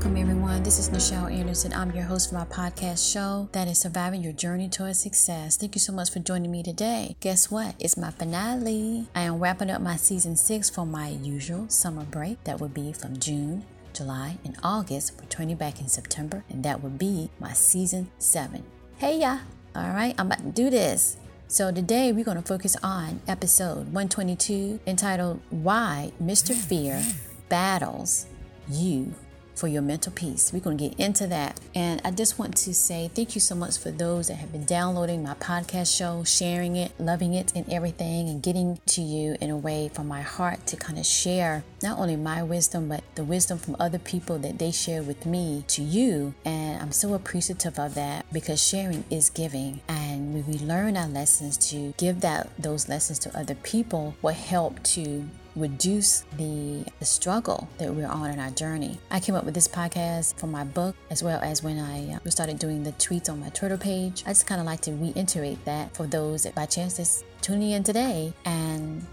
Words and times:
welcome 0.00 0.16
everyone. 0.16 0.62
This 0.62 0.78
is 0.78 0.88
Nichel 0.88 1.30
Anderson. 1.30 1.74
I'm 1.74 1.90
your 1.90 2.04
host 2.04 2.30
for 2.30 2.36
my 2.36 2.46
podcast 2.46 3.12
show 3.12 3.50
that 3.52 3.68
is 3.68 3.80
Surviving 3.80 4.22
Your 4.22 4.32
Journey 4.32 4.66
Towards 4.66 4.98
Success. 4.98 5.58
Thank 5.58 5.74
you 5.74 5.78
so 5.78 5.92
much 5.92 6.10
for 6.10 6.20
joining 6.20 6.50
me 6.50 6.62
today. 6.62 7.16
Guess 7.20 7.50
what? 7.50 7.74
It's 7.78 7.98
my 7.98 8.10
finale. 8.10 9.08
I 9.14 9.24
am 9.24 9.38
wrapping 9.38 9.68
up 9.68 9.82
my 9.82 9.96
season 9.96 10.36
six 10.36 10.70
for 10.70 10.86
my 10.86 11.10
usual 11.10 11.68
summer 11.68 12.04
break. 12.04 12.42
That 12.44 12.60
would 12.60 12.72
be 12.72 12.94
from 12.94 13.18
June 13.18 13.66
July, 13.92 14.38
and 14.42 14.56
August, 14.62 15.20
returning 15.20 15.56
back 15.56 15.82
in 15.82 15.88
September, 15.88 16.44
and 16.48 16.64
that 16.64 16.82
would 16.82 16.98
be 16.98 17.28
my 17.38 17.52
season 17.52 18.10
seven. 18.16 18.62
Hey, 18.96 19.20
ya! 19.20 19.40
All 19.76 19.90
right, 19.90 20.14
I'm 20.16 20.28
about 20.28 20.38
to 20.38 20.50
do 20.50 20.70
this. 20.70 21.18
So, 21.46 21.70
today 21.70 22.10
we're 22.10 22.24
going 22.24 22.40
to 22.40 22.42
focus 22.42 22.74
on 22.82 23.20
episode 23.28 23.92
122 23.92 24.80
entitled 24.86 25.42
Why 25.50 26.12
Mr. 26.22 26.54
Fear 26.54 27.02
Battles 27.50 28.24
You 28.66 29.12
for 29.54 29.68
your 29.68 29.82
mental 29.82 30.12
peace. 30.12 30.52
We're 30.52 30.60
going 30.60 30.78
to 30.78 30.88
get 30.88 30.98
into 30.98 31.26
that. 31.28 31.60
And 31.74 32.00
I 32.04 32.10
just 32.10 32.38
want 32.38 32.56
to 32.58 32.74
say 32.74 33.10
thank 33.14 33.34
you 33.34 33.40
so 33.40 33.54
much 33.54 33.78
for 33.78 33.90
those 33.90 34.28
that 34.28 34.36
have 34.36 34.52
been 34.52 34.64
downloading 34.64 35.22
my 35.22 35.34
podcast 35.34 35.96
show, 35.96 36.24
sharing 36.24 36.76
it, 36.76 36.92
loving 36.98 37.34
it, 37.34 37.52
and 37.54 37.70
everything, 37.70 38.28
and 38.28 38.42
getting 38.42 38.80
to 38.86 39.02
you 39.02 39.36
in 39.40 39.50
a 39.50 39.56
way 39.56 39.90
from 39.92 40.08
my 40.08 40.22
heart 40.22 40.66
to 40.68 40.76
kind 40.76 40.98
of 40.98 41.06
share 41.06 41.64
not 41.82 41.98
only 41.98 42.16
my 42.16 42.42
wisdom, 42.42 42.88
but 42.88 43.02
the 43.14 43.24
wisdom 43.24 43.58
from 43.58 43.76
other 43.78 43.98
people 43.98 44.38
that 44.38 44.58
they 44.58 44.70
share 44.70 45.02
with 45.02 45.26
me 45.26 45.64
to 45.68 45.82
you. 45.82 46.34
And 46.44 46.80
I'm 46.80 46.92
so 46.92 47.14
appreciative 47.14 47.78
of 47.78 47.94
that 47.94 48.26
because 48.32 48.62
sharing 48.62 49.04
is 49.10 49.30
giving. 49.30 49.80
And 49.88 50.34
when 50.34 50.46
we 50.46 50.58
learn 50.58 50.96
our 50.96 51.08
lessons 51.08 51.56
to 51.70 51.94
give 51.96 52.20
that 52.20 52.50
those 52.58 52.88
lessons 52.88 53.18
to 53.20 53.38
other 53.38 53.54
people 53.54 54.14
will 54.22 54.30
help 54.30 54.82
to 54.82 55.28
reduce 55.56 56.20
the, 56.36 56.84
the 56.98 57.04
struggle 57.04 57.68
that 57.78 57.92
we're 57.92 58.06
on 58.06 58.30
in 58.30 58.38
our 58.38 58.50
journey. 58.50 58.98
I 59.10 59.20
came 59.20 59.34
up 59.34 59.44
with 59.44 59.54
this 59.54 59.68
podcast 59.68 60.36
for 60.36 60.46
my 60.46 60.64
book 60.64 60.96
as 61.10 61.22
well 61.22 61.40
as 61.42 61.62
when 61.62 61.78
I 61.78 62.14
uh, 62.14 62.30
started 62.30 62.58
doing 62.58 62.82
the 62.82 62.92
tweets 62.92 63.28
on 63.28 63.40
my 63.40 63.48
Twitter 63.50 63.76
page. 63.76 64.22
I 64.26 64.30
just 64.30 64.46
kind 64.46 64.60
of 64.60 64.66
like 64.66 64.80
to 64.82 64.92
reiterate 64.92 65.64
that 65.64 65.94
for 65.94 66.06
those 66.06 66.44
that 66.44 66.54
by 66.54 66.66
chance 66.66 66.98
is 66.98 67.24
tuning 67.40 67.70
in 67.70 67.82
today. 67.84 68.32
And 68.44 69.06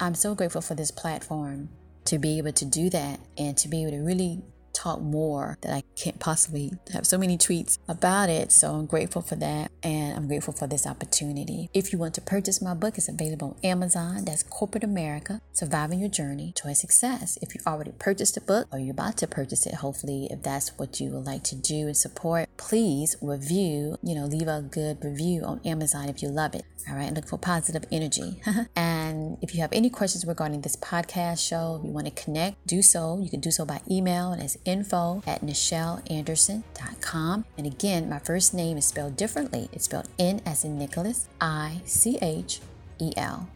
I'm 0.00 0.14
so 0.14 0.34
grateful 0.34 0.60
for 0.60 0.74
this 0.74 0.90
platform 0.90 1.68
to 2.06 2.18
be 2.18 2.38
able 2.38 2.52
to 2.52 2.64
do 2.64 2.90
that 2.90 3.20
and 3.38 3.56
to 3.56 3.68
be 3.68 3.82
able 3.82 3.92
to 3.92 4.02
really 4.02 4.42
talk 4.84 5.00
more 5.00 5.58
that 5.62 5.72
I 5.72 5.82
can't 5.96 6.20
possibly 6.20 6.72
have 6.92 7.06
so 7.06 7.16
many 7.16 7.38
tweets 7.38 7.78
about 7.88 8.28
it. 8.28 8.52
So 8.52 8.74
I'm 8.74 8.86
grateful 8.86 9.22
for 9.22 9.36
that 9.36 9.70
and 9.82 10.16
I'm 10.16 10.28
grateful 10.28 10.52
for 10.52 10.66
this 10.66 10.86
opportunity. 10.86 11.70
If 11.72 11.92
you 11.92 11.98
want 11.98 12.14
to 12.14 12.20
purchase 12.20 12.60
my 12.60 12.74
book, 12.74 12.98
it's 12.98 13.08
available 13.08 13.56
on 13.56 13.70
Amazon. 13.70 14.24
That's 14.24 14.42
Corporate 14.42 14.84
America 14.84 15.40
Surviving 15.52 16.00
Your 16.00 16.08
Journey 16.08 16.52
Towards 16.54 16.80
Success. 16.80 17.38
If 17.40 17.54
you 17.54 17.60
already 17.66 17.92
purchased 17.98 18.34
the 18.34 18.40
book 18.40 18.68
or 18.72 18.78
you're 18.78 18.92
about 18.92 19.16
to 19.18 19.26
purchase 19.26 19.66
it, 19.66 19.74
hopefully, 19.76 20.28
if 20.30 20.42
that's 20.42 20.70
what 20.76 21.00
you 21.00 21.10
would 21.10 21.24
like 21.24 21.44
to 21.44 21.56
do 21.56 21.86
and 21.86 21.96
support, 21.96 22.48
please 22.56 23.16
review, 23.22 23.96
you 24.02 24.14
know, 24.14 24.26
leave 24.26 24.48
a 24.48 24.62
good 24.62 25.02
review 25.02 25.42
on 25.44 25.60
Amazon 25.64 26.08
if 26.08 26.22
you 26.22 26.28
love 26.28 26.54
it. 26.54 26.64
All 26.88 26.96
right, 26.96 27.12
look 27.14 27.26
for 27.26 27.38
positive 27.38 27.84
energy. 27.90 28.42
and 28.76 29.38
if 29.40 29.54
you 29.54 29.60
have 29.62 29.72
any 29.72 29.88
questions 29.88 30.26
regarding 30.26 30.60
this 30.60 30.76
podcast 30.76 31.46
show, 31.46 31.78
if 31.78 31.86
you 31.86 31.92
want 31.92 32.06
to 32.06 32.22
connect, 32.22 32.66
do 32.66 32.82
so. 32.82 33.20
You 33.22 33.30
can 33.30 33.40
do 33.40 33.50
so 33.50 33.64
by 33.64 33.80
email 33.90 34.32
and 34.32 34.42
as 34.42 34.58
info 34.74 35.22
at 35.26 35.40
nichelanderson.com. 35.40 37.44
And 37.56 37.66
again, 37.66 38.08
my 38.08 38.18
first 38.18 38.52
name 38.52 38.76
is 38.76 38.86
spelled 38.86 39.16
differently. 39.16 39.68
It's 39.72 39.84
spelled 39.84 40.08
N 40.18 40.40
as 40.44 40.64
in 40.64 40.76
Nicholas, 40.76 41.28
I 41.40 41.80
C 41.84 42.18
H 42.20 42.60
E 42.98 43.12
L. 43.16 43.48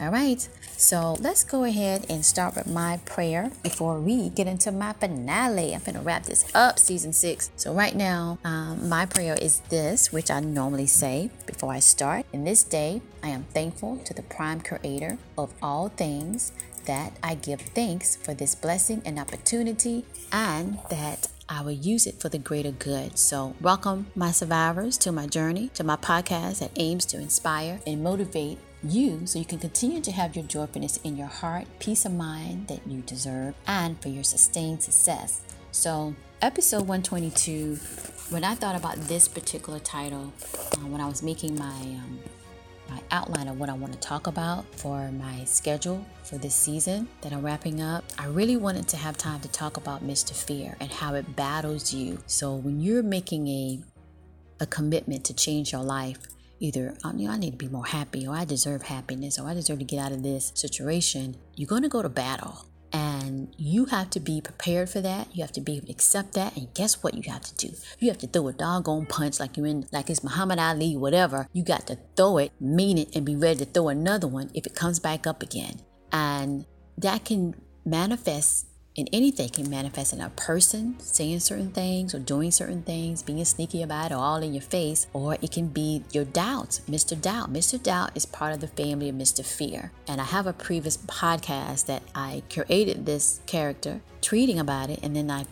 All 0.00 0.10
right, 0.10 0.48
so 0.78 1.16
let's 1.20 1.44
go 1.44 1.64
ahead 1.64 2.06
and 2.08 2.24
start 2.24 2.56
with 2.56 2.66
my 2.66 3.00
prayer 3.04 3.50
before 3.62 4.00
we 4.00 4.30
get 4.30 4.46
into 4.46 4.72
my 4.72 4.94
finale. 4.94 5.74
I'm 5.74 5.82
gonna 5.82 6.00
wrap 6.00 6.22
this 6.22 6.46
up, 6.54 6.78
season 6.78 7.12
six. 7.12 7.50
So, 7.56 7.74
right 7.74 7.94
now, 7.94 8.38
um, 8.42 8.88
my 8.88 9.04
prayer 9.04 9.34
is 9.34 9.60
this, 9.68 10.10
which 10.10 10.30
I 10.30 10.40
normally 10.40 10.86
say 10.86 11.30
before 11.44 11.74
I 11.74 11.80
start. 11.80 12.24
In 12.32 12.44
this 12.44 12.62
day, 12.62 13.02
I 13.22 13.28
am 13.28 13.42
thankful 13.52 13.98
to 14.06 14.14
the 14.14 14.22
prime 14.22 14.62
creator 14.62 15.18
of 15.36 15.52
all 15.60 15.88
things 15.88 16.52
that 16.86 17.16
I 17.22 17.34
give 17.34 17.60
thanks 17.60 18.16
for 18.16 18.34
this 18.34 18.54
blessing 18.54 19.02
and 19.04 19.18
opportunity, 19.18 20.04
and 20.32 20.78
that 20.90 21.28
I 21.48 21.62
will 21.62 21.72
use 21.72 22.06
it 22.06 22.20
for 22.20 22.28
the 22.28 22.38
greater 22.38 22.70
good. 22.70 23.18
So, 23.18 23.54
welcome, 23.60 24.06
my 24.14 24.30
survivors, 24.30 24.96
to 24.98 25.12
my 25.12 25.26
journey, 25.26 25.70
to 25.74 25.82
my 25.82 25.96
podcast 25.96 26.60
that 26.60 26.70
aims 26.76 27.04
to 27.06 27.18
inspire 27.18 27.80
and 27.86 28.02
motivate 28.02 28.58
you 28.82 29.26
so 29.26 29.38
you 29.38 29.44
can 29.44 29.58
continue 29.58 30.00
to 30.00 30.12
have 30.12 30.36
your 30.36 30.44
joyfulness 30.44 30.98
in 30.98 31.16
your 31.16 31.26
heart, 31.26 31.66
peace 31.78 32.04
of 32.04 32.12
mind 32.12 32.68
that 32.68 32.86
you 32.86 33.02
deserve, 33.02 33.54
and 33.66 34.00
for 34.00 34.08
your 34.08 34.24
sustained 34.24 34.82
success. 34.82 35.40
So, 35.72 36.14
episode 36.40 36.86
122, 36.86 37.76
when 38.30 38.44
I 38.44 38.54
thought 38.54 38.76
about 38.76 38.96
this 38.96 39.28
particular 39.28 39.78
title, 39.78 40.32
uh, 40.72 40.86
when 40.86 41.00
I 41.00 41.06
was 41.06 41.22
making 41.22 41.58
my 41.58 41.66
um, 41.66 42.20
my 42.90 43.00
outline 43.10 43.48
of 43.48 43.58
what 43.58 43.68
I 43.68 43.72
want 43.72 43.92
to 43.92 43.98
talk 44.00 44.26
about 44.26 44.66
for 44.74 45.10
my 45.12 45.44
schedule 45.44 46.04
for 46.24 46.36
this 46.38 46.54
season 46.54 47.08
that 47.20 47.32
I'm 47.32 47.42
wrapping 47.42 47.80
up, 47.80 48.04
I 48.18 48.26
really 48.26 48.56
wanted 48.56 48.88
to 48.88 48.96
have 48.96 49.16
time 49.16 49.40
to 49.40 49.48
talk 49.48 49.76
about 49.76 50.06
Mr. 50.06 50.34
Fear 50.34 50.76
and 50.80 50.90
how 50.90 51.14
it 51.14 51.36
battles 51.36 51.94
you. 51.94 52.18
So 52.26 52.54
when 52.54 52.80
you're 52.80 53.02
making 53.02 53.48
a 53.48 53.80
a 54.62 54.66
commitment 54.66 55.24
to 55.24 55.32
change 55.32 55.72
your 55.72 55.82
life, 55.82 56.18
either 56.58 56.94
um, 57.02 57.18
you 57.18 57.26
know, 57.26 57.34
I 57.34 57.38
need 57.38 57.52
to 57.52 57.56
be 57.56 57.68
more 57.68 57.86
happy 57.86 58.26
or 58.26 58.34
I 58.34 58.44
deserve 58.44 58.82
happiness 58.82 59.38
or 59.38 59.48
I 59.48 59.54
deserve 59.54 59.78
to 59.78 59.84
get 59.84 59.98
out 59.98 60.12
of 60.12 60.22
this 60.22 60.52
situation, 60.54 61.36
you're 61.56 61.66
going 61.66 61.82
to 61.82 61.88
go 61.88 62.02
to 62.02 62.10
battle. 62.10 62.66
And 63.30 63.54
you 63.56 63.84
have 63.86 64.10
to 64.10 64.18
be 64.18 64.40
prepared 64.40 64.90
for 64.90 65.00
that. 65.02 65.28
You 65.32 65.44
have 65.44 65.52
to 65.52 65.60
be 65.60 65.76
able 65.76 65.86
to 65.86 65.92
accept 65.92 66.32
that. 66.32 66.56
And 66.56 66.74
guess 66.74 67.00
what 67.00 67.14
you 67.14 67.30
have 67.30 67.42
to 67.42 67.54
do? 67.54 67.76
You 68.00 68.08
have 68.08 68.18
to 68.18 68.26
throw 68.26 68.48
a 68.48 68.52
doggone 68.52 69.06
punch 69.06 69.38
like 69.38 69.56
you're 69.56 69.68
in, 69.68 69.86
like 69.92 70.10
it's 70.10 70.24
Muhammad 70.24 70.58
Ali, 70.58 70.96
whatever. 70.96 71.46
You 71.52 71.62
got 71.62 71.86
to 71.86 71.98
throw 72.16 72.38
it, 72.38 72.50
mean 72.60 72.98
it, 72.98 73.14
and 73.14 73.24
be 73.24 73.36
ready 73.36 73.64
to 73.64 73.70
throw 73.70 73.88
another 73.88 74.26
one 74.26 74.50
if 74.52 74.66
it 74.66 74.74
comes 74.74 74.98
back 74.98 75.28
up 75.28 75.44
again. 75.44 75.80
And 76.10 76.66
that 76.98 77.24
can 77.24 77.54
manifest 77.84 78.66
and 79.00 79.08
anything 79.12 79.48
can 79.48 79.68
manifest 79.70 80.12
in 80.12 80.20
a 80.20 80.28
person 80.30 80.94
saying 81.00 81.40
certain 81.40 81.70
things 81.70 82.14
or 82.14 82.18
doing 82.18 82.50
certain 82.50 82.82
things, 82.82 83.22
being 83.22 83.44
sneaky 83.44 83.82
about 83.82 84.12
it, 84.12 84.14
or 84.14 84.18
all 84.18 84.36
in 84.36 84.52
your 84.52 84.62
face, 84.62 85.06
or 85.12 85.34
it 85.40 85.50
can 85.50 85.68
be 85.68 86.04
your 86.12 86.24
doubts, 86.24 86.80
Mr. 86.80 87.20
Doubt. 87.20 87.52
Mr. 87.52 87.82
Doubt 87.82 88.10
is 88.14 88.26
part 88.26 88.52
of 88.52 88.60
the 88.60 88.68
family 88.68 89.08
of 89.08 89.16
Mr. 89.16 89.44
Fear. 89.44 89.90
And 90.06 90.20
I 90.20 90.24
have 90.24 90.46
a 90.46 90.52
previous 90.52 90.98
podcast 90.98 91.86
that 91.86 92.02
I 92.14 92.42
created 92.52 93.06
this 93.06 93.40
character, 93.46 94.02
tweeting 94.20 94.58
about 94.58 94.90
it, 94.90 95.00
and 95.02 95.16
then 95.16 95.30
I 95.30 95.46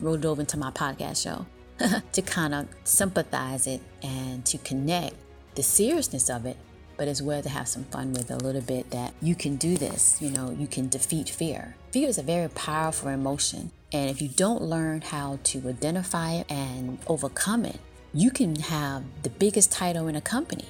rolled 0.00 0.24
it 0.24 0.28
over 0.28 0.40
into 0.40 0.56
my 0.56 0.70
podcast 0.70 1.22
show 1.22 1.46
to 2.12 2.22
kind 2.22 2.54
of 2.54 2.68
sympathize 2.84 3.66
it 3.66 3.80
and 4.02 4.44
to 4.46 4.58
connect 4.58 5.16
the 5.54 5.62
seriousness 5.62 6.30
of 6.30 6.46
it 6.46 6.56
but 7.02 7.08
as 7.08 7.20
well 7.20 7.42
to 7.42 7.48
have 7.48 7.66
some 7.66 7.82
fun 7.86 8.12
with 8.12 8.30
a 8.30 8.36
little 8.36 8.60
bit 8.60 8.88
that 8.90 9.12
you 9.20 9.34
can 9.34 9.56
do 9.56 9.76
this. 9.76 10.22
You 10.22 10.30
know, 10.30 10.52
you 10.56 10.68
can 10.68 10.88
defeat 10.88 11.28
fear. 11.28 11.74
Fear 11.90 12.08
is 12.08 12.16
a 12.16 12.22
very 12.22 12.48
powerful 12.48 13.08
emotion. 13.08 13.72
And 13.92 14.08
if 14.08 14.22
you 14.22 14.28
don't 14.28 14.62
learn 14.62 15.00
how 15.00 15.40
to 15.42 15.68
identify 15.68 16.34
it 16.34 16.46
and 16.48 17.00
overcome 17.08 17.64
it, 17.64 17.80
you 18.14 18.30
can 18.30 18.54
have 18.54 19.02
the 19.24 19.30
biggest 19.30 19.72
title 19.72 20.06
in 20.06 20.14
a 20.14 20.20
company. 20.20 20.66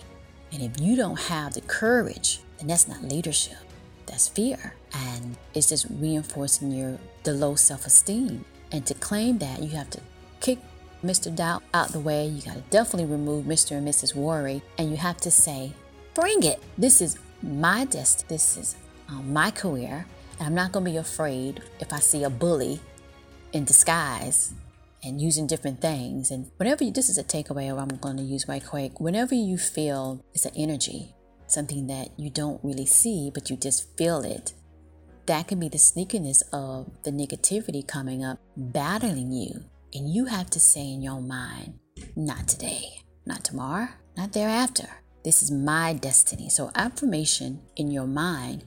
And 0.50 0.62
if 0.62 0.81
you 0.81 0.97
don't 0.97 1.20
have 1.20 1.53
the 1.53 1.60
courage, 1.60 2.41
then 2.56 2.69
that's 2.69 2.88
not 2.88 3.03
leadership. 3.04 3.59
That's 4.06 4.28
fear. 4.28 4.72
And 4.94 5.37
it's 5.53 5.69
just 5.69 5.84
reinforcing 5.91 6.70
your 6.70 6.99
the 7.25 7.34
low 7.34 7.56
self-esteem. 7.56 8.47
And 8.70 8.87
to 8.87 8.94
claim 8.94 9.37
that, 9.41 9.62
you 9.62 9.69
have 9.76 9.91
to 9.91 10.00
kick 10.41 10.60
Mr. 11.04 11.37
Doubt 11.37 11.62
out 11.75 11.91
the 11.91 12.00
way. 12.00 12.26
You 12.26 12.41
got 12.41 12.54
to 12.54 12.62
definitely 12.70 13.12
remove 13.12 13.44
Mr. 13.44 13.76
and 13.76 13.87
Mrs. 13.87 14.14
Worry. 14.14 14.62
And 14.78 14.91
you 14.91 14.97
have 14.97 15.19
to 15.19 15.31
say, 15.31 15.75
Bring 16.14 16.43
it. 16.43 16.62
This 16.76 17.00
is 17.00 17.19
my 17.43 17.87
destiny. 17.87 18.29
This 18.29 18.56
is 18.56 18.76
um, 19.09 19.32
my 19.32 19.50
career. 19.50 20.06
And 20.38 20.47
I'm 20.47 20.55
not 20.55 20.73
going 20.73 20.85
to 20.85 20.91
be 20.91 20.97
afraid 20.99 21.62
if 21.81 21.93
I 21.93 22.00
see 22.00 22.23
a 22.25 22.31
bully 22.31 22.81
in 23.53 23.64
disguise 23.64 24.53
and 25.03 25.20
using 25.20 25.47
different 25.47 25.81
things. 25.81 26.31
And 26.31 26.50
whenever 26.59 26.85
you, 26.85 26.91
this 26.91 27.09
is 27.09 27.19
a 27.19 27.25
takeaway 27.25 27.75
or 27.75 27.79
I'm 27.81 27.88
going 27.88 28.19
to 28.19 28.23
use 28.23 28.47
right 28.47 28.64
quick. 28.64 29.00
Whenever 29.00 29.35
you 29.35 29.56
feel 29.56 30.23
it's 30.35 30.44
an 30.44 30.53
energy, 30.55 31.14
something 31.47 31.87
that 31.87 32.11
you 32.19 32.29
don't 32.29 32.62
really 32.62 32.87
see, 32.87 33.31
but 33.32 33.49
you 33.49 33.56
just 33.56 33.97
feel 33.97 34.20
it, 34.20 34.53
that 35.26 35.49
can 35.49 35.61
be 35.61 35.69
the 35.69 35.79
sneakiness 35.79 36.43
of 36.53 36.91
the 37.05 37.11
negativity 37.11 37.87
coming 37.87 38.25
up, 38.25 38.38
battling 38.56 39.32
you. 39.32 39.64
And 39.94 40.12
you 40.12 40.26
have 40.26 40.50
to 40.50 40.61
say 40.61 40.93
in 40.93 41.03
your 41.03 41.20
mind, 41.20 41.79
not 42.17 42.49
today, 42.49 43.03
not 43.25 43.44
tomorrow, 43.44 43.88
not 44.17 44.32
thereafter. 44.32 45.01
This 45.24 45.42
is 45.42 45.50
my 45.50 45.92
destiny. 45.92 46.48
So, 46.48 46.70
affirmation 46.74 47.60
in 47.76 47.90
your 47.90 48.06
mind 48.06 48.64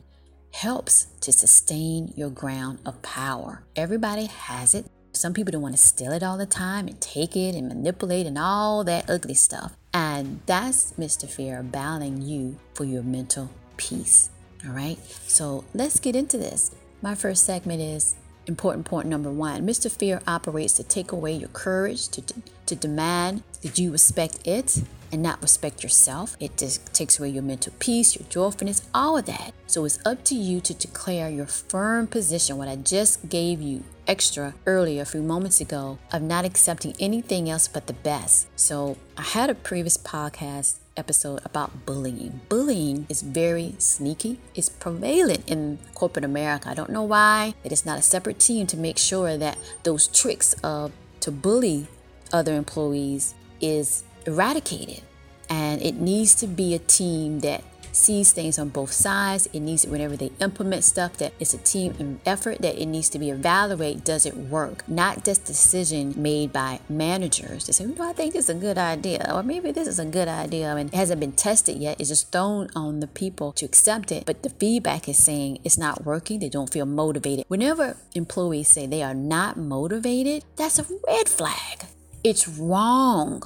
helps 0.52 1.08
to 1.20 1.34
sustain 1.34 2.14
your 2.16 2.30
ground 2.30 2.80
of 2.86 3.02
power. 3.02 3.64
Everybody 3.76 4.26
has 4.26 4.74
it. 4.74 4.86
Some 5.12 5.34
people 5.34 5.52
don't 5.52 5.62
want 5.62 5.76
to 5.76 5.82
steal 5.82 6.12
it 6.14 6.24
all 6.24 6.38
the 6.38 6.46
time 6.46 6.88
and 6.88 7.00
take 7.02 7.36
it 7.36 7.56
and 7.56 7.68
manipulate 7.68 8.26
and 8.26 8.38
all 8.38 8.84
that 8.86 9.10
ugly 9.10 9.34
stuff. 9.34 9.76
And 9.94 10.42
that's 10.46 10.94
Mr. 10.94 11.30
Fear 11.30 11.64
battling 11.64 12.22
you 12.22 12.58
for 12.74 12.86
your 12.86 13.04
mental 13.04 13.50
peace. 13.78 14.30
All 14.66 14.74
right. 14.74 14.98
So 15.28 15.66
let's 15.74 16.00
get 16.00 16.16
into 16.16 16.38
this. 16.38 16.74
My 17.02 17.16
first 17.16 17.46
segment 17.46 17.82
is 17.82 18.16
important 18.48 18.86
point 18.86 19.08
number 19.08 19.32
one. 19.32 19.66
Mr. 19.66 19.92
Fear 19.92 20.22
operates 20.28 20.74
to 20.74 20.84
take 20.84 21.12
away 21.12 21.34
your 21.34 21.50
courage, 21.50 22.08
to, 22.10 22.24
to 22.66 22.76
demand 22.76 23.44
that 23.62 23.78
you 23.78 23.92
respect 23.92 24.46
it 24.48 24.84
and 25.12 25.22
not 25.22 25.42
respect 25.42 25.84
yourself. 25.84 26.36
It 26.40 26.58
just 26.58 26.94
takes 26.94 27.20
away 27.20 27.30
your 27.30 27.44
mental 27.44 27.74
peace, 27.80 28.16
your 28.18 28.28
joyfulness, 28.30 28.88
all 28.94 29.18
of 29.18 29.26
that. 29.26 29.52
So 29.68 29.86
it's 29.86 30.00
up 30.06 30.24
to 30.26 30.36
you 30.36 30.60
to 30.62 30.74
declare 30.74 31.30
your 31.30 31.46
firm 31.46 32.08
position, 32.08 32.58
what 32.58 32.68
I 32.68 32.76
just 32.76 33.30
gave 33.30 33.62
you 33.62 33.84
extra 34.08 34.54
earlier 34.66 35.02
a 35.02 35.06
few 35.06 35.22
moments 35.22 35.62
ago, 35.62 35.98
of 36.12 36.22
not 36.22 36.46
accepting 36.46 36.96
anything 37.00 37.50
else 37.50 37.68
but 37.68 37.88
the 37.88 37.94
best. 37.94 38.48
So 38.56 38.98
I 39.18 39.22
had 39.22 39.50
a 39.50 39.56
previous 39.56 39.98
podcast 39.98 40.78
episode 40.98 41.42
about 41.44 41.86
bullying. 41.86 42.42
Bullying 42.50 43.06
is 43.10 43.22
very 43.22 43.76
sneaky. 43.80 44.40
It's 44.56 44.70
prevalent 44.70 45.44
in 45.48 45.80
corporate 45.94 46.26
America. 46.26 46.70
I 46.70 46.74
don't 46.74 46.90
know 46.90 47.04
why. 47.04 47.54
It 47.64 47.72
is 47.72 47.86
not 47.86 48.00
a 48.00 48.02
separate 48.02 48.40
team 48.40 48.68
to 48.68 48.78
make 48.78 48.98
sure 48.98 49.38
that 49.38 49.58
those 49.84 50.08
tricks 50.08 50.54
of 50.64 50.92
to 51.22 51.32
bully 51.32 51.88
other 52.32 52.56
employees 52.56 53.34
is 53.62 54.04
eradicated. 54.26 55.02
And 55.50 55.82
it 55.82 55.96
needs 55.96 56.34
to 56.36 56.48
be 56.48 56.74
a 56.74 56.80
team 56.80 57.42
that 57.42 57.64
sees 57.96 58.32
things 58.32 58.60
on 58.60 58.70
both 58.70 58.92
sides. 58.92 59.48
It 59.54 59.60
needs 59.62 59.86
whenever 59.86 60.16
they 60.16 60.32
implement 60.40 60.84
stuff 60.84 61.18
that 61.18 61.34
it's 61.40 61.54
a 61.54 61.58
team 61.58 62.20
effort 62.26 62.60
that 62.60 62.82
it 62.82 62.86
needs 62.86 63.10
to 63.10 63.20
be 63.20 63.30
evaluated. 63.30 64.04
Does 64.04 64.26
it 64.26 64.36
work? 64.36 64.88
Not 64.88 65.24
just 65.24 65.46
decision 65.46 66.14
made 66.18 66.52
by 66.54 66.80
managers 66.90 67.64
to 67.66 67.74
say, 67.74 67.86
well, 67.86 68.10
I 68.10 68.14
think 68.14 68.34
this 68.34 68.50
is 68.50 68.56
a 68.56 68.60
good 68.60 68.78
idea, 68.78 69.32
or 69.34 69.44
maybe 69.44 69.72
this 69.72 69.88
is 69.88 70.00
a 70.00 70.06
good 70.06 70.28
idea 70.28 70.76
and 70.76 70.94
it 70.94 70.96
hasn't 70.96 71.20
been 71.20 71.32
tested 71.32 71.78
yet. 71.78 72.00
It's 72.00 72.10
just 72.10 72.32
thrown 72.32 72.70
on 72.76 73.00
the 73.00 73.08
people 73.08 73.52
to 73.54 73.66
accept 73.66 74.12
it. 74.12 74.26
But 74.26 74.44
the 74.44 74.50
feedback 74.50 75.08
is 75.08 75.18
saying 75.18 75.60
it's 75.64 75.78
not 75.78 76.06
working. 76.06 76.40
They 76.40 76.50
don't 76.50 76.72
feel 76.72 76.86
motivated. 76.86 77.46
Whenever 77.48 77.98
employees 78.14 78.70
say 78.70 78.88
they 78.88 79.04
are 79.04 79.14
not 79.14 79.58
motivated, 79.58 80.44
that's 80.56 80.80
a 80.80 80.86
red 81.08 81.30
flag. 81.30 81.86
It's 82.24 82.48
wrong. 82.48 83.44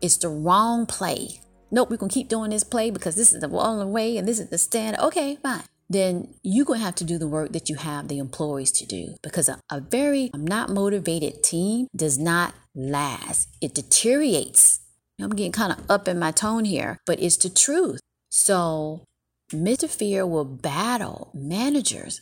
It's 0.00 0.16
the 0.18 0.28
wrong 0.28 0.86
play. 0.86 1.40
Nope, 1.70 1.90
we're 1.90 1.96
gonna 1.96 2.10
keep 2.10 2.28
doing 2.28 2.50
this 2.50 2.64
play 2.64 2.90
because 2.90 3.16
this 3.16 3.32
is 3.32 3.40
the 3.40 3.48
only 3.48 3.86
way 3.86 4.16
and 4.16 4.26
this 4.26 4.38
is 4.38 4.50
the 4.50 4.58
standard. 4.58 5.00
Okay, 5.00 5.38
fine. 5.42 5.62
Then 5.88 6.34
you're 6.42 6.64
gonna 6.64 6.80
have 6.80 6.94
to 6.96 7.04
do 7.04 7.18
the 7.18 7.28
work 7.28 7.52
that 7.52 7.68
you 7.68 7.76
have 7.76 8.08
the 8.08 8.18
employees 8.18 8.72
to 8.72 8.86
do 8.86 9.16
because 9.22 9.48
a, 9.48 9.58
a 9.70 9.80
very 9.80 10.30
um, 10.32 10.46
not 10.46 10.70
motivated 10.70 11.42
team 11.42 11.88
does 11.94 12.18
not 12.18 12.54
last. 12.74 13.48
It 13.60 13.74
deteriorates. 13.74 14.80
I'm 15.20 15.30
getting 15.30 15.52
kind 15.52 15.72
of 15.72 15.90
up 15.90 16.08
in 16.08 16.18
my 16.18 16.32
tone 16.32 16.64
here, 16.64 16.98
but 17.06 17.20
it's 17.20 17.36
the 17.36 17.48
truth. 17.48 18.00
So 18.30 19.04
Mr. 19.52 19.88
Fear 19.88 20.26
will 20.26 20.44
battle 20.44 21.30
managers 21.34 22.20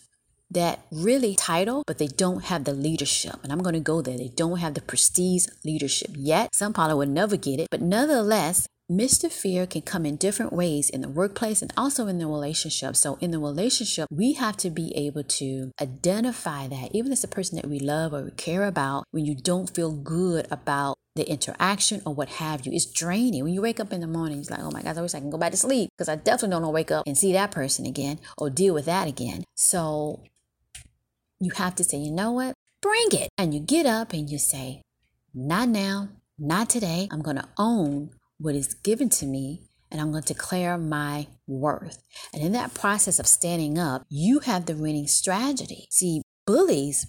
that 0.51 0.81
really 0.91 1.35
title, 1.35 1.83
but 1.87 1.99
they 1.99 2.07
don't 2.07 2.45
have 2.45 2.65
the 2.65 2.75
leadership. 2.75 3.37
And 3.43 3.53
I'm 3.53 3.63
going 3.63 3.75
to 3.75 3.81
go 3.81 4.03
there. 4.03 4.19
They 4.19 4.29
don't 4.29 4.59
have 4.59 4.75
the 4.75 4.83
prestige 4.83 5.47
leadership 5.65 6.11
yet. 6.15 6.55
Some 6.55 6.73
probably 6.73 6.97
would 6.97 7.09
never 7.09 7.37
get 7.37 7.61
it, 7.61 7.69
but 7.71 7.81
nonetheless, 7.81 8.67
Mr. 8.93 9.33
Fear 9.33 9.67
can 9.67 9.81
come 9.81 10.05
in 10.05 10.17
different 10.17 10.53
ways 10.53 10.91
in 10.91 11.01
the 11.01 11.09
workplace 11.09 11.63
and 11.63 11.73
also 11.79 12.09
in 12.09 12.19
the 12.19 12.27
relationship. 12.27 12.95
So, 12.95 13.17
in 13.23 13.31
the 13.31 13.39
relationship, 13.39 14.07
we 14.11 14.35
have 14.35 14.59
to 14.59 14.69
be 14.69 14.95
able 14.95 15.25
to 15.25 15.73
identify 15.81 16.69
that, 16.69 16.91
even 16.95 17.11
as 17.11 17.25
a 17.25 17.29
person 17.29 17.57
that 17.57 17.71
we 17.71 17.79
love 17.79 18.13
or 18.13 18.25
we 18.25 18.33
care 18.33 18.67
about, 18.67 19.05
when 19.11 19.25
you 19.25 19.35
don't 19.35 19.75
feel 19.75 19.93
good 19.93 20.47
about 20.51 20.99
the 21.15 21.27
interaction 21.27 22.03
or 22.05 22.15
what 22.15 22.29
have 22.29 22.67
you. 22.67 22.73
It's 22.73 22.85
draining. 22.85 23.45
When 23.45 23.55
you 23.55 23.63
wake 23.63 23.81
up 23.81 23.95
in 23.95 24.03
the 24.03 24.07
morning, 24.07 24.41
it's 24.41 24.51
like, 24.51 24.61
oh 24.61 24.71
my 24.71 24.83
God, 24.83 24.99
I 24.99 25.01
wish 25.01 25.15
I 25.15 25.21
can 25.21 25.31
go 25.31 25.39
back 25.39 25.53
to 25.53 25.57
sleep 25.57 25.89
because 25.97 26.11
I 26.11 26.17
definitely 26.17 26.51
don't 26.51 26.63
want 26.63 26.73
to 26.73 26.75
wake 26.75 26.91
up 26.91 27.07
and 27.07 27.17
see 27.17 27.33
that 27.33 27.51
person 27.51 27.87
again 27.87 28.21
or 28.37 28.51
deal 28.51 28.75
with 28.75 28.85
that 28.85 29.09
again. 29.09 29.45
So, 29.55 30.23
you 31.41 31.53
have 31.57 31.75
to 31.77 31.85
say, 31.85 31.97
you 31.97 32.13
know 32.13 32.33
what? 32.33 32.55
Bring 32.83 33.09
it. 33.13 33.31
And 33.39 33.55
you 33.55 33.61
get 33.61 33.87
up 33.87 34.13
and 34.13 34.29
you 34.29 34.39
say, 34.39 34.83
not 35.35 35.71
now, 35.71 36.11
not 36.39 36.69
today. 36.69 37.09
I'm 37.11 37.23
going 37.23 37.37
to 37.37 37.49
own 37.57 38.11
what 38.43 38.55
is 38.55 38.75
given 38.75 39.09
to 39.09 39.27
me 39.27 39.63
and 39.91 40.01
I'm 40.01 40.11
going 40.11 40.23
to 40.23 40.33
declare 40.33 40.79
my 40.79 41.29
worth. 41.47 42.03
And 42.33 42.43
in 42.43 42.53
that 42.53 42.73
process 42.75 43.19
of 43.19 43.27
standing 43.27 43.79
up, 43.79 44.05
you 44.09 44.41
have 44.41 44.65
the 44.65 44.75
winning 44.75 45.07
strategy. 45.07 45.87
See, 45.91 46.23
bullies 46.47 47.07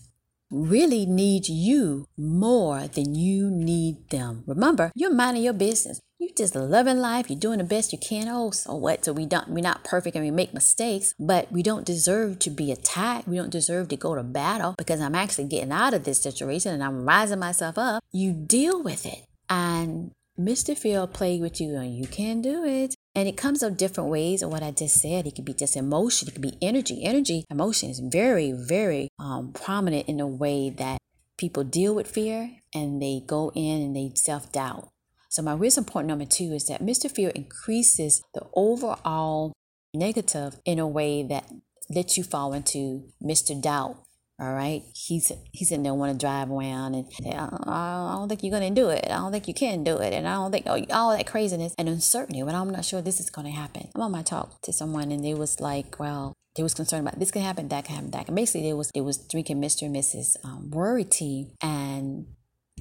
really 0.51 1.05
need 1.05 1.47
you 1.47 2.05
more 2.17 2.87
than 2.87 3.15
you 3.15 3.49
need 3.49 4.09
them. 4.09 4.43
Remember, 4.45 4.91
you're 4.95 5.13
minding 5.13 5.43
your 5.43 5.53
business. 5.53 5.99
You're 6.19 6.31
just 6.37 6.55
loving 6.55 6.99
life. 6.99 7.29
You're 7.29 7.39
doing 7.39 7.57
the 7.57 7.63
best 7.63 7.91
you 7.91 7.97
can. 7.97 8.27
Oh, 8.29 8.51
so 8.51 8.75
what? 8.75 9.03
So 9.03 9.13
we 9.13 9.25
don't. 9.25 9.49
We're 9.49 9.61
not 9.61 9.83
perfect 9.83 10.15
and 10.15 10.23
we 10.23 10.31
make 10.31 10.53
mistakes, 10.53 11.13
but 11.19 11.51
we 11.51 11.63
don't 11.63 11.85
deserve 11.85 12.39
to 12.39 12.49
be 12.49 12.71
attacked. 12.71 13.27
We 13.27 13.37
don't 13.37 13.49
deserve 13.49 13.89
to 13.89 13.97
go 13.97 14.15
to 14.15 14.23
battle 14.23 14.75
because 14.77 15.01
I'm 15.01 15.15
actually 15.15 15.45
getting 15.45 15.71
out 15.71 15.93
of 15.93 16.03
this 16.03 16.21
situation 16.21 16.73
and 16.73 16.83
I'm 16.83 17.05
rising 17.05 17.39
myself 17.39 17.77
up. 17.77 18.03
You 18.11 18.31
deal 18.31 18.81
with 18.81 19.05
it, 19.05 19.25
and 19.49 20.11
Mr. 20.39 20.75
Fear 20.75 21.05
play 21.07 21.39
with 21.39 21.61
you 21.61 21.75
and 21.75 21.95
you 21.95 22.07
can 22.07 22.41
do 22.41 22.63
it. 22.63 22.95
And 23.15 23.27
it 23.27 23.37
comes 23.37 23.61
out 23.61 23.77
different 23.77 24.09
ways 24.09 24.41
of 24.41 24.51
what 24.51 24.63
I 24.63 24.71
just 24.71 24.99
said. 24.99 25.27
It 25.27 25.35
could 25.35 25.45
be 25.45 25.53
just 25.53 25.75
emotion, 25.75 26.27
it 26.27 26.31
could 26.31 26.41
be 26.41 26.57
energy. 26.61 27.03
Energy, 27.03 27.45
emotion 27.51 27.91
is 27.91 27.99
very, 27.99 28.51
very 28.51 29.09
um, 29.19 29.51
prominent 29.53 30.09
in 30.09 30.17
the 30.17 30.25
way 30.25 30.71
that 30.71 30.97
people 31.37 31.63
deal 31.63 31.93
with 31.93 32.09
fear 32.09 32.49
and 32.73 32.99
they 32.99 33.21
go 33.25 33.51
in 33.53 33.81
and 33.81 33.95
they 33.95 34.11
self 34.15 34.51
doubt. 34.51 34.89
So, 35.29 35.43
my 35.43 35.53
wisdom 35.53 35.85
point 35.85 36.07
number 36.07 36.25
two 36.25 36.53
is 36.53 36.65
that 36.65 36.81
Mr. 36.81 37.09
Fear 37.11 37.29
increases 37.29 38.23
the 38.33 38.47
overall 38.55 39.53
negative 39.93 40.59
in 40.65 40.79
a 40.79 40.87
way 40.87 41.21
that 41.21 41.47
lets 41.89 42.17
you 42.17 42.23
fall 42.23 42.53
into 42.53 43.09
Mr. 43.21 43.59
Doubt 43.59 43.97
all 44.39 44.51
right. 44.51 44.83
He's 44.95 45.31
he's 45.51 45.71
in 45.71 45.83
there 45.83 45.93
want 45.93 46.11
to 46.11 46.25
drive 46.25 46.49
around 46.49 46.95
and 46.95 47.05
I 47.33 48.15
don't 48.15 48.27
think 48.27 48.43
you're 48.43 48.51
gonna 48.51 48.71
do 48.71 48.89
it. 48.89 49.05
I 49.05 49.17
don't 49.17 49.31
think 49.31 49.47
you 49.47 49.53
can 49.53 49.83
do 49.83 49.97
it, 49.97 50.11
and 50.13 50.27
I 50.27 50.33
don't 50.33 50.51
think 50.51 50.65
oh, 50.67 50.83
all 50.91 51.15
that 51.15 51.27
craziness 51.27 51.75
and 51.77 51.87
uncertainty. 51.87 52.41
But 52.41 52.55
I'm 52.55 52.71
not 52.71 52.85
sure 52.85 53.01
this 53.01 53.19
is 53.19 53.29
gonna 53.29 53.51
happen. 53.51 53.89
I'm 53.93 54.01
on 54.01 54.11
my 54.11 54.23
talk 54.23 54.61
to 54.63 54.73
someone 54.73 55.11
and 55.11 55.23
they 55.23 55.35
was 55.35 55.59
like, 55.59 55.99
well, 55.99 56.33
they 56.55 56.63
was 56.63 56.73
concerned 56.73 57.07
about 57.07 57.19
this 57.19 57.31
can 57.31 57.41
happen, 57.41 57.67
that 57.69 57.85
can 57.85 57.95
happen, 57.95 58.11
that 58.11 58.25
can. 58.25 58.35
Basically, 58.35 58.63
they 58.63 58.73
was 58.73 58.91
it 58.93 59.01
was 59.01 59.17
drinking 59.17 59.61
Mr. 59.61 59.83
and 59.83 59.95
Mrs. 59.95 60.35
Um, 60.43 60.71
worry 60.71 61.03
tea, 61.03 61.51
and 61.61 62.27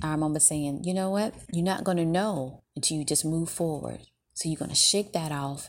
I 0.02 0.10
remember 0.12 0.40
saying, 0.40 0.84
you 0.84 0.94
know 0.94 1.10
what, 1.10 1.34
you're 1.52 1.64
not 1.64 1.84
gonna 1.84 2.06
know 2.06 2.62
until 2.76 2.98
you 2.98 3.04
just 3.04 3.24
move 3.24 3.50
forward. 3.50 4.00
So 4.34 4.48
you're 4.48 4.58
gonna 4.58 4.74
shake 4.74 5.12
that 5.12 5.32
off, 5.32 5.68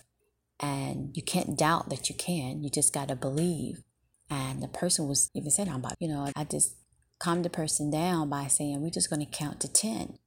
and 0.59 1.16
you 1.16 1.23
can't 1.23 1.57
doubt 1.57 1.90
that 1.90 2.09
you 2.09 2.16
can. 2.16 2.63
You 2.63 2.69
just 2.69 2.94
gotta 2.94 3.16
believe. 3.16 3.83
And 4.33 4.63
the 4.63 4.68
person 4.68 5.07
was 5.07 5.30
even 5.35 5.52
saying, 5.52 5.69
I'm 5.69 5.75
about, 5.75 5.94
you 5.99 6.07
know, 6.07 6.28
I 6.35 6.44
just 6.44 6.75
calmed 7.19 7.45
the 7.45 7.52
person 7.52 7.92
down 7.92 8.30
by 8.30 8.47
saying, 8.47 8.81
we're 8.81 8.90
just 8.90 9.11
going 9.11 9.23
to 9.23 9.31
count 9.31 9.59
to 9.59 9.71
10. 9.71 10.18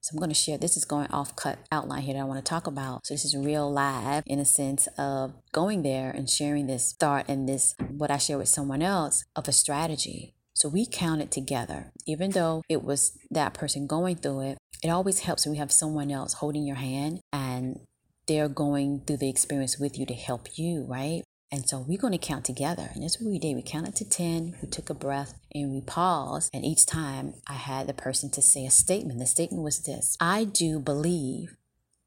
So 0.00 0.12
I'm 0.12 0.18
going 0.18 0.30
to 0.30 0.34
share, 0.34 0.58
this 0.58 0.76
is 0.76 0.84
going 0.84 1.06
off 1.12 1.36
cut 1.36 1.60
outline 1.70 2.02
here 2.02 2.14
that 2.14 2.20
I 2.20 2.24
want 2.24 2.44
to 2.44 2.48
talk 2.48 2.66
about. 2.66 3.06
So 3.06 3.14
this 3.14 3.24
is 3.24 3.36
real 3.36 3.72
live 3.72 4.24
in 4.26 4.40
a 4.40 4.44
sense 4.44 4.88
of 4.98 5.34
going 5.52 5.82
there 5.82 6.10
and 6.10 6.28
sharing 6.28 6.66
this 6.66 6.92
thought 6.92 7.26
and 7.28 7.48
this, 7.48 7.76
what 7.88 8.10
I 8.10 8.18
share 8.18 8.38
with 8.38 8.48
someone 8.48 8.82
else 8.82 9.24
of 9.36 9.46
a 9.46 9.52
strategy. 9.52 10.34
So 10.54 10.68
we 10.68 10.84
counted 10.84 11.30
together, 11.30 11.92
even 12.04 12.32
though 12.32 12.62
it 12.68 12.82
was 12.82 13.16
that 13.30 13.54
person 13.54 13.86
going 13.86 14.16
through 14.16 14.40
it. 14.40 14.58
It 14.82 14.88
always 14.88 15.20
helps 15.20 15.46
when 15.46 15.52
we 15.52 15.58
have 15.58 15.72
someone 15.72 16.10
else 16.10 16.34
holding 16.34 16.66
your 16.66 16.76
hand 16.76 17.20
and 17.32 17.78
they're 18.26 18.48
going 18.48 19.02
through 19.06 19.18
the 19.18 19.30
experience 19.30 19.78
with 19.78 19.96
you 19.98 20.06
to 20.06 20.14
help 20.14 20.58
you, 20.58 20.84
right? 20.88 21.22
And 21.52 21.68
so 21.68 21.78
we're 21.78 21.98
going 21.98 22.12
to 22.12 22.18
count 22.18 22.44
together. 22.44 22.90
And 22.94 23.02
that's 23.02 23.20
what 23.20 23.30
we 23.30 23.38
did. 23.38 23.54
We 23.54 23.62
counted 23.62 23.94
to 23.96 24.08
10, 24.08 24.56
we 24.60 24.68
took 24.68 24.90
a 24.90 24.94
breath, 24.94 25.38
and 25.54 25.70
we 25.70 25.80
paused. 25.80 26.50
And 26.52 26.64
each 26.64 26.86
time 26.86 27.34
I 27.48 27.54
had 27.54 27.86
the 27.86 27.94
person 27.94 28.30
to 28.32 28.42
say 28.42 28.66
a 28.66 28.70
statement. 28.70 29.20
The 29.20 29.26
statement 29.26 29.62
was 29.62 29.82
this 29.82 30.16
I 30.20 30.44
do 30.44 30.80
believe 30.80 31.56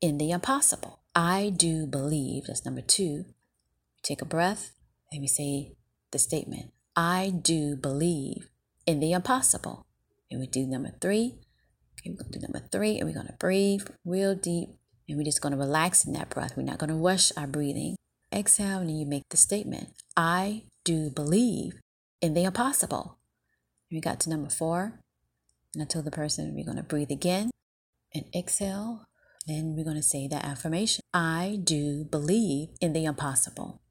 in 0.02 0.18
the 0.18 0.32
impossible. 0.32 1.00
I 1.16 1.54
do 1.56 1.88
believe. 1.88 2.46
That's 2.48 2.66
number 2.66 2.82
two. 2.82 3.26
Take 4.04 4.22
a 4.22 4.26
breath, 4.26 4.72
and 5.12 5.22
we 5.22 5.28
say 5.28 5.74
the 6.12 6.20
statement 6.20 6.72
I 6.96 7.34
do 7.42 7.76
believe 7.76 8.50
in 8.86 9.00
the 9.00 9.14
impossible. 9.14 9.86
And 10.30 10.40
we 10.40 10.48
do 10.48 10.66
number 10.66 10.92
three. 11.02 11.36
Okay, 12.00 12.12
we're 12.12 12.24
going 12.24 12.32
to 12.32 12.40
do 12.40 12.48
number 12.48 12.68
three, 12.72 12.98
and 12.98 13.08
we're 13.08 13.16
going 13.16 13.28
to 13.28 13.34
breathe 13.40 13.88
real 14.06 14.36
deep. 14.36 14.70
And 15.08 15.18
we're 15.18 15.24
just 15.24 15.42
going 15.42 15.54
to 15.54 15.58
relax 15.58 16.06
in 16.06 16.14
that 16.14 16.30
breath. 16.30 16.56
We're 16.56 16.64
not 16.64 16.78
going 16.78 16.92
to 16.92 16.96
rush 16.96 17.32
our 17.36 17.48
breathing. 17.48 17.96
Exhale 18.34 18.80
and 18.80 19.00
you 19.00 19.08
make 19.08 19.28
the 19.30 19.38
statement 19.38 19.90
I 20.16 20.64
do 20.86 21.10
believe 21.10 21.74
in 22.22 22.36
the 22.36 22.44
impossible. 22.44 23.18
We 23.92 24.00
got 24.00 24.20
to 24.22 24.30
number 24.30 24.50
four, 24.50 25.00
and 25.74 25.82
I 25.82 25.86
told 25.88 26.06
the 26.06 26.12
person 26.12 26.54
we're 26.54 26.66
going 26.66 26.78
to 26.78 26.84
breathe 26.84 27.12
again 27.12 27.50
and 28.14 28.26
exhale. 28.36 29.06
Then 29.48 29.74
we're 29.76 29.84
going 29.84 29.96
to 29.96 30.04
say 30.04 30.28
that 30.28 30.46
affirmation 30.46 31.02
I 31.12 31.60
do 31.64 32.04
believe 32.04 32.70
in 32.80 32.94
the 32.94 33.06
impossible. 33.06 33.82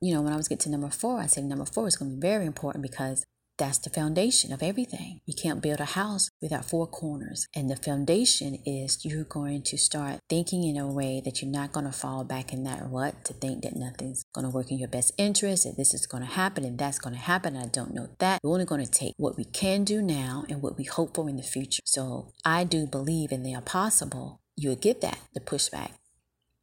You 0.00 0.14
know, 0.14 0.22
when 0.22 0.32
I 0.32 0.36
was 0.36 0.46
getting 0.46 0.70
to 0.72 0.78
number 0.78 0.94
four, 0.94 1.18
I 1.18 1.26
said 1.26 1.44
number 1.44 1.64
four 1.64 1.88
is 1.88 1.96
going 1.96 2.12
to 2.12 2.16
be 2.16 2.20
very 2.20 2.46
important 2.46 2.82
because 2.82 3.24
that's 3.58 3.78
the 3.78 3.90
foundation 3.90 4.52
of 4.52 4.62
everything. 4.62 5.20
You 5.26 5.34
can't 5.34 5.60
build 5.60 5.80
a 5.80 5.84
house 5.84 6.30
without 6.40 6.64
four 6.64 6.86
corners. 6.86 7.46
And 7.54 7.68
the 7.68 7.76
foundation 7.76 8.58
is 8.64 9.04
you're 9.04 9.24
going 9.24 9.62
to 9.62 9.76
start 9.76 10.20
thinking 10.28 10.64
in 10.64 10.76
a 10.76 10.86
way 10.90 11.20
that 11.24 11.42
you're 11.42 11.50
not 11.50 11.72
going 11.72 11.86
to 11.86 11.92
fall 11.92 12.24
back 12.24 12.52
in 12.52 12.62
that 12.64 12.82
rut 12.88 13.24
to 13.24 13.34
think 13.34 13.62
that 13.62 13.76
nothing's 13.76 14.24
going 14.32 14.44
to 14.44 14.50
work 14.50 14.70
in 14.70 14.78
your 14.78 14.88
best 14.88 15.12
interest, 15.18 15.64
that 15.64 15.76
this 15.76 15.92
is 15.92 16.06
going 16.06 16.22
to 16.22 16.30
happen 16.30 16.64
and 16.64 16.78
that's 16.78 16.98
going 16.98 17.14
to 17.14 17.20
happen. 17.20 17.56
I 17.56 17.66
don't 17.66 17.94
know 17.94 18.08
that. 18.18 18.40
We're 18.42 18.52
only 18.52 18.64
going 18.64 18.84
to 18.84 18.90
take 18.90 19.14
what 19.16 19.36
we 19.36 19.44
can 19.44 19.84
do 19.84 20.00
now 20.00 20.44
and 20.48 20.62
what 20.62 20.78
we 20.78 20.84
hope 20.84 21.16
for 21.16 21.28
in 21.28 21.36
the 21.36 21.42
future. 21.42 21.82
So 21.84 22.32
I 22.44 22.64
do 22.64 22.86
believe 22.86 23.32
in 23.32 23.42
the 23.42 23.52
impossible. 23.52 24.40
You'll 24.56 24.76
get 24.76 25.00
that, 25.00 25.18
the 25.34 25.40
pushback. 25.40 25.92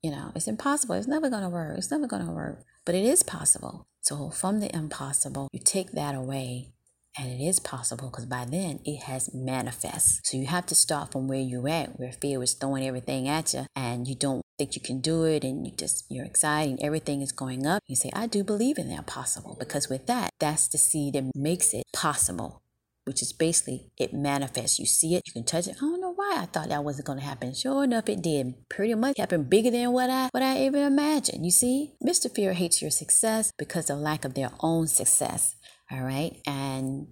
You 0.01 0.11
know, 0.11 0.31
it's 0.35 0.47
impossible. 0.47 0.95
It's 0.95 1.07
never 1.07 1.29
going 1.29 1.43
to 1.43 1.49
work. 1.49 1.77
It's 1.77 1.91
never 1.91 2.07
going 2.07 2.25
to 2.25 2.31
work. 2.31 2.63
But 2.85 2.95
it 2.95 3.03
is 3.03 3.23
possible. 3.23 3.87
So 4.01 4.29
from 4.29 4.59
the 4.59 4.73
impossible, 4.75 5.49
you 5.51 5.59
take 5.59 5.93
that 5.93 6.13
away 6.13 6.75
and 7.17 7.29
it 7.29 7.43
is 7.43 7.60
possible 7.60 8.10
because 8.10 8.25
by 8.25 8.45
then 8.45 8.79
it 8.86 9.03
has 9.03 9.34
manifest. 9.34 10.25
So 10.27 10.38
you 10.38 10.48
have 10.48 10.65
to 10.67 10.75
start 10.75 11.12
from 11.12 11.27
where 11.27 11.39
you're 11.39 11.69
at, 11.69 12.00
where 12.00 12.12
fear 12.12 12.41
is 12.43 12.53
throwing 12.53 12.86
everything 12.86 13.27
at 13.27 13.53
you 13.53 13.65
and 13.75 14.07
you 14.07 14.15
don't 14.15 14.41
think 14.57 14.75
you 14.75 14.81
can 14.81 15.01
do 15.01 15.24
it 15.24 15.43
and 15.43 15.65
you 15.65 15.74
just 15.75 16.05
you're 16.10 16.25
excited 16.25 16.72
and 16.72 16.79
everything 16.81 17.22
is 17.22 17.31
going 17.31 17.65
up. 17.65 17.81
You 17.88 17.95
say, 17.95 18.10
I 18.13 18.27
do 18.27 18.43
believe 18.43 18.77
in 18.77 18.89
that 18.89 19.07
possible 19.07 19.55
because 19.60 19.89
with 19.89 20.07
that, 20.07 20.31
that's 20.39 20.67
the 20.67 20.77
seed 20.77 21.13
that 21.13 21.31
makes 21.36 21.74
it 21.74 21.84
possible. 21.93 22.62
Which 23.05 23.22
is 23.22 23.34
basically 23.34 23.91
it 24.00 24.15
manifests. 24.15 24.79
You 24.79 24.88
see 24.88 25.13
it, 25.13 25.22
you 25.27 25.31
can 25.31 25.43
touch 25.43 25.67
it. 25.67 25.75
I 25.77 25.81
don't 25.81 26.01
know 26.01 26.13
why 26.15 26.39
I 26.39 26.45
thought 26.48 26.69
that 26.69 26.84
wasn't 26.84 27.05
going 27.05 27.19
to 27.19 27.25
happen. 27.25 27.53
Sure 27.53 27.84
enough, 27.84 28.10
it 28.10 28.24
did. 28.24 28.55
Pretty 28.67 28.95
much 28.95 29.19
happened 29.19 29.48
bigger 29.48 29.69
than 29.69 29.91
what 29.91 30.10
I 30.10 30.29
what 30.31 30.41
I 30.41 30.65
even 30.65 30.81
imagined. 30.81 31.45
You 31.45 31.51
see, 31.51 31.93
Mr. 32.03 32.34
Fear 32.34 32.53
hates 32.53 32.81
your 32.81 32.89
success 32.89 33.51
because 33.60 33.91
of 33.91 34.00
lack 34.00 34.25
of 34.25 34.34
their 34.34 34.50
own 34.60 34.88
success. 34.88 35.55
All 35.95 36.03
right. 36.03 36.35
And 36.45 37.07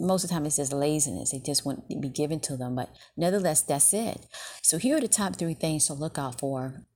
most 0.00 0.24
of 0.24 0.30
the 0.30 0.34
time 0.34 0.46
it's 0.46 0.56
just 0.56 0.72
laziness. 0.72 1.32
It 1.32 1.44
just 1.44 1.64
won't 1.64 1.88
be 1.88 2.08
given 2.08 2.40
to 2.40 2.56
them. 2.56 2.74
But 2.74 2.90
nevertheless, 3.16 3.62
that's 3.62 3.94
it. 3.94 4.26
So 4.62 4.78
here 4.78 4.96
are 4.96 5.00
the 5.00 5.08
top 5.08 5.36
three 5.36 5.54
things 5.54 5.86
to 5.86 5.94
look 5.94 6.18
out 6.18 6.40
for. 6.40 6.86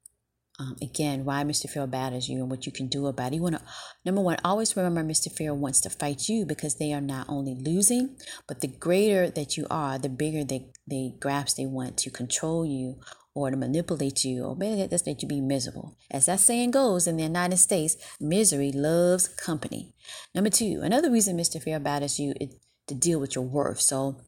Um, 0.59 0.77
again, 0.83 1.25
why 1.25 1.43
Mr. 1.43 1.71
Fear 1.71 1.87
batters 1.87 2.29
you 2.29 2.41
and 2.41 2.51
what 2.51 2.67
you 2.67 2.73
can 2.73 2.89
do 2.89 3.07
about 3.07 3.33
it. 3.33 3.37
You 3.37 3.43
want 3.43 3.57
to, 3.57 3.63
number 4.05 4.21
one, 4.21 4.37
always 4.45 4.77
remember 4.77 5.03
Mr. 5.03 5.33
Fear 5.33 5.55
wants 5.55 5.81
to 5.83 5.91
fight 5.91 6.29
you 6.29 6.45
because 6.45 6.77
they 6.77 6.93
are 6.93 7.01
not 7.01 7.27
only 7.31 7.55
losing, 7.55 8.19
but 8.47 8.61
the 8.61 8.69
greater 8.69 9.31
that 9.31 9.57
you 9.57 9.67
are, 9.71 9.99
the 9.99 10.11
bigger 10.11 10.45
they, 10.45 10.67
they 10.87 11.15
grasp 11.19 11.57
they 11.57 11.65
want 11.65 11.97
to 11.99 12.11
control 12.11 12.67
you 12.67 12.97
or 13.35 13.51
to 13.51 13.57
manipulate 13.57 14.25
you 14.25 14.45
or 14.45 14.57
maybe 14.57 14.87
just 14.89 15.07
make 15.07 15.23
you 15.23 15.29
be 15.29 15.41
miserable. 15.41 15.97
As 16.11 16.27
that 16.27 16.41
saying 16.41 16.73
goes 16.73 17.07
in 17.07 17.17
the 17.17 17.23
United 17.23 17.59
States, 17.59 17.97
misery 18.21 18.73
loves 18.73 19.29
company. 19.29 19.95
Number 20.35 20.51
two, 20.51 20.81
another 20.83 21.11
reason 21.11 21.37
Mr. 21.37 21.63
Fear 21.63 21.81
batters 21.81 22.19
you 22.19 22.35
is 22.41 22.57
to 22.89 22.95
deal 22.95 23.21
with 23.21 23.35
your 23.35 23.45
worth. 23.45 23.81
So 23.81 24.21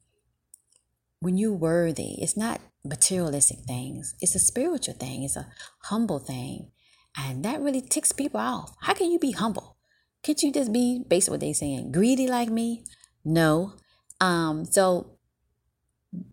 when 1.20 1.36
you're 1.36 1.52
worthy, 1.52 2.20
it's 2.22 2.36
not 2.36 2.60
materialistic 2.84 3.60
things, 3.60 4.14
it's 4.20 4.34
a 4.34 4.40
spiritual 4.40 4.94
thing, 4.94 5.22
it's 5.22 5.36
a 5.36 5.48
humble 5.84 6.18
thing. 6.18 6.70
And 7.16 7.44
that 7.44 7.60
really 7.60 7.80
ticks 7.80 8.12
people 8.12 8.40
off. 8.40 8.74
How 8.80 8.94
can 8.94 9.10
you 9.10 9.18
be 9.18 9.32
humble? 9.32 9.76
Can't 10.22 10.42
you 10.42 10.52
just 10.52 10.72
be, 10.72 11.04
based 11.06 11.28
on 11.28 11.34
what 11.34 11.40
they're 11.40 11.52
saying, 11.52 11.92
greedy 11.92 12.26
like 12.26 12.48
me? 12.48 12.84
No. 13.24 13.74
Um, 14.20 14.64
so 14.64 15.18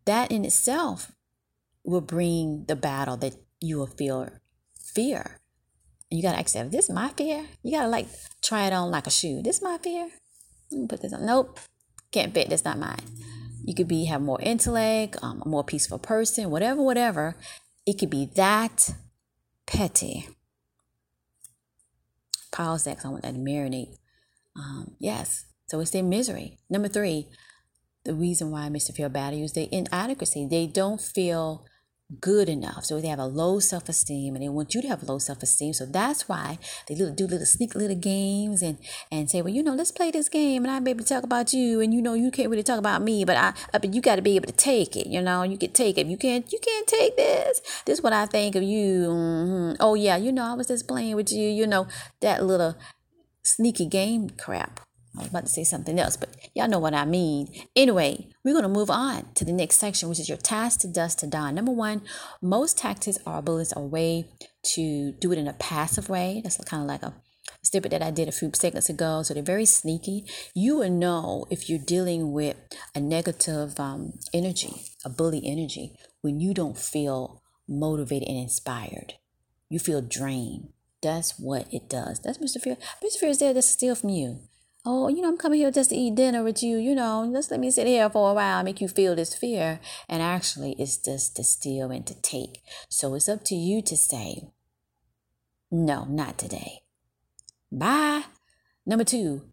that 0.06 0.32
in 0.32 0.46
itself 0.46 1.12
will 1.84 2.02
bring 2.02 2.66
the 2.68 2.76
battle 2.76 3.18
that 3.18 3.36
you 3.60 3.78
will 3.78 3.88
feel 3.88 4.30
fear. 4.94 5.40
And 6.10 6.20
you 6.20 6.24
gotta 6.24 6.40
accept 6.40 6.72
this 6.72 6.90
is 6.90 6.96
my 6.96 7.10
fear. 7.10 7.46
You 7.64 7.78
gotta 7.78 7.90
like 7.90 8.08
try 8.42 8.68
it 8.68 8.74
on 8.74 8.92
like 8.92 9.08
a 9.08 9.12
shoe. 9.12 9.42
This 9.42 9.58
is 9.58 9.64
my 9.64 9.78
fear. 9.78 10.10
Put 10.88 11.02
this 11.02 11.14
on. 11.14 11.26
Nope. 11.26 11.60
Can't 12.12 12.34
fit. 12.34 12.50
That's 12.50 12.66
not 12.66 12.80
mine. 12.80 13.04
You 13.64 13.76
could 13.76 13.88
be 13.88 14.06
have 14.06 14.22
more 14.22 14.42
intellect, 14.42 15.18
um, 15.22 15.44
a 15.46 15.48
more 15.48 15.64
peaceful 15.64 16.00
person, 16.00 16.50
whatever, 16.50 16.82
whatever. 16.82 17.36
It 17.86 18.00
could 18.00 18.10
be 18.10 18.30
that 18.36 18.92
petty. 19.68 20.28
Pause 22.52 22.86
that 22.86 23.06
I 23.06 23.10
want 23.10 23.24
that 23.24 23.34
to 23.34 23.40
marinate. 23.40 23.98
Um, 24.56 24.96
yes. 25.00 25.46
So 25.68 25.80
it's 25.80 25.92
their 25.92 26.04
misery. 26.04 26.58
Number 26.70 26.88
three, 26.88 27.28
the 28.10 28.16
reason 28.16 28.50
why 28.50 28.68
Mr. 28.70 28.92
Feel 28.92 29.10
bad 29.10 29.36
is 29.36 29.54
their 29.54 29.68
inadequacy. 29.72 30.48
They 30.50 30.66
don't 30.66 31.00
feel 31.00 31.64
good 32.20 32.50
enough. 32.50 32.86
So 32.86 33.00
they 33.00 33.08
have 33.08 33.20
a 33.20 33.28
low 33.28 33.60
self 33.60 33.88
esteem 33.88 34.34
and 34.34 34.44
they 34.44 34.50
want 34.50 34.74
you 34.74 34.82
to 34.82 34.88
have 34.88 35.04
low 35.04 35.20
self 35.20 35.44
esteem. 35.44 35.74
So 35.74 35.86
that's 35.86 36.28
why 36.28 36.58
they 36.88 36.96
do 36.96 37.28
little 37.28 37.46
sneak 37.46 37.76
little 37.76 37.96
games 37.96 38.64
and, 38.64 38.80
and 39.12 39.30
say, 39.30 39.44
well, 39.44 39.54
you 39.54 39.62
know, 39.62 39.76
let's 39.76 39.92
play 39.92 40.10
this 40.10 40.28
game 40.28 40.66
and 40.66 40.84
be 40.84 40.90
able 40.90 41.04
to 41.04 41.14
talk 41.14 41.24
about 41.24 41.54
you. 41.54 41.82
And 41.82 41.94
you 41.94 42.02
know, 42.02 42.16
you 42.16 42.32
can't 42.32 42.50
really 42.50 42.64
talk 42.64 42.80
about 42.80 43.04
me, 43.04 43.26
but 43.26 43.38
I, 43.38 43.54
but 43.72 43.94
you 43.94 44.02
got 44.02 44.16
to 44.16 44.24
be 44.24 44.36
able 44.36 44.48
to 44.48 44.54
take 44.54 44.96
it. 44.96 45.06
You 45.06 45.22
know, 45.22 45.44
you 45.44 45.60
can 45.60 45.72
take 45.72 46.00
it. 46.00 46.08
You 46.08 46.18
can't, 46.18 46.52
you 46.52 46.58
can't 46.58 46.88
take 46.88 47.16
this. 47.16 47.62
This 47.86 48.00
is 48.00 48.04
what 48.04 48.14
I 48.14 48.26
think 48.26 48.56
of 48.56 48.64
you. 48.64 49.08
Mm-hmm. 49.08 49.76
Oh 49.80 49.94
yeah. 49.94 50.18
You 50.18 50.32
know, 50.32 50.46
I 50.46 50.54
was 50.56 50.66
just 50.66 50.88
playing 50.88 51.16
with 51.16 51.32
you, 51.32 51.48
you 51.48 51.68
know, 51.68 51.86
that 52.22 52.44
little 52.44 52.76
sneaky 53.44 53.86
game 53.86 54.32
crap. 54.32 54.80
I 55.16 55.22
was 55.22 55.30
about 55.30 55.46
to 55.46 55.52
say 55.52 55.64
something 55.64 56.00
else, 56.00 56.16
but 56.18 56.36
y'all 56.54 56.68
know 56.68 56.80
what 56.80 56.94
I 56.94 57.06
mean. 57.06 57.48
Anyway, 57.76 58.30
we're 58.44 58.54
going 58.54 58.64
to 58.64 58.70
move 58.70 58.92
on 58.92 59.34
to 59.34 59.44
the 59.44 59.52
next 59.52 59.78
section, 59.78 60.08
which 60.08 60.20
is 60.20 60.30
your 60.30 60.38
task 60.38 60.82
to 60.82 60.88
dust 60.88 61.20
to 61.20 61.28
dawn. 61.28 61.56
Number 61.56 61.72
one, 61.72 62.02
most 62.42 62.78
tactics 62.78 63.18
are 63.26 63.42
bullets 63.42 63.74
a 63.76 63.82
way 63.82 64.26
to 64.76 65.14
do 65.14 65.32
it 65.32 65.40
in 65.40 65.48
a 65.48 65.54
passive 65.54 66.10
way. 66.10 66.42
That's 66.44 66.64
kind 66.64 66.84
of 66.84 66.88
like 66.88 67.02
a 67.02 67.16
snippet 67.64 67.92
that 67.92 68.04
I 68.04 68.12
did 68.12 68.28
a 68.28 68.32
few 68.32 68.52
seconds 68.54 68.90
ago. 68.90 69.24
So 69.24 69.34
they're 69.34 69.42
very 69.42 69.66
sneaky. 69.66 70.26
You 70.54 70.78
will 70.78 70.92
know 70.92 71.46
if 71.50 71.70
you're 71.70 71.80
dealing 71.80 72.32
with 72.32 72.56
a 72.94 73.00
negative 73.00 73.80
um, 73.80 74.14
energy, 74.32 74.74
a 75.04 75.10
bully 75.10 75.42
energy, 75.44 75.96
when 76.22 76.40
you 76.40 76.54
don't 76.54 76.78
feel 76.78 77.42
motivated 77.68 78.28
and 78.28 78.38
inspired. 78.38 79.16
You 79.70 79.80
feel 79.80 80.02
drained. 80.02 80.70
That's 81.02 81.40
what 81.40 81.68
it 81.74 81.90
does. 81.90 82.20
That's 82.20 82.38
Mr. 82.38 82.62
Fear. 82.62 82.78
Mr. 83.04 83.20
Fear 83.20 83.30
is 83.30 83.40
there 83.40 83.54
to 83.54 83.62
steal 83.62 83.96
from 83.96 84.10
you 84.10 84.42
oh, 84.90 85.08
you 85.08 85.22
know, 85.22 85.28
I'm 85.28 85.38
coming 85.38 85.60
here 85.60 85.70
just 85.70 85.92
to 85.92 85.96
eat 85.96 86.16
dinner 86.16 86.44
with 86.44 86.64
you, 86.64 86.78
you 86.78 86.96
know, 86.96 87.30
just 87.32 87.52
let 87.52 87.60
me 87.60 87.70
sit 87.70 87.86
here 87.86 88.10
for 88.10 88.32
a 88.32 88.34
while, 88.34 88.64
make 88.64 88.82
you 88.82 88.88
feel 88.88 89.16
this 89.16 89.36
fear. 89.36 89.80
And 90.08 90.24
actually, 90.24 90.76
it's 90.80 90.98
just 90.98 91.36
to 91.36 91.44
steal 91.44 91.92
and 91.92 92.08
to 92.08 92.20
take. 92.22 92.64
So 92.90 93.14
it's 93.14 93.30
up 93.30 93.44
to 93.46 93.56
you 93.56 93.84
to 93.84 93.96
say, 93.96 94.50
no, 95.70 96.06
not 96.06 96.40
today. 96.40 96.80
Bye. 97.72 98.24
Number 98.84 99.04
two, 99.04 99.52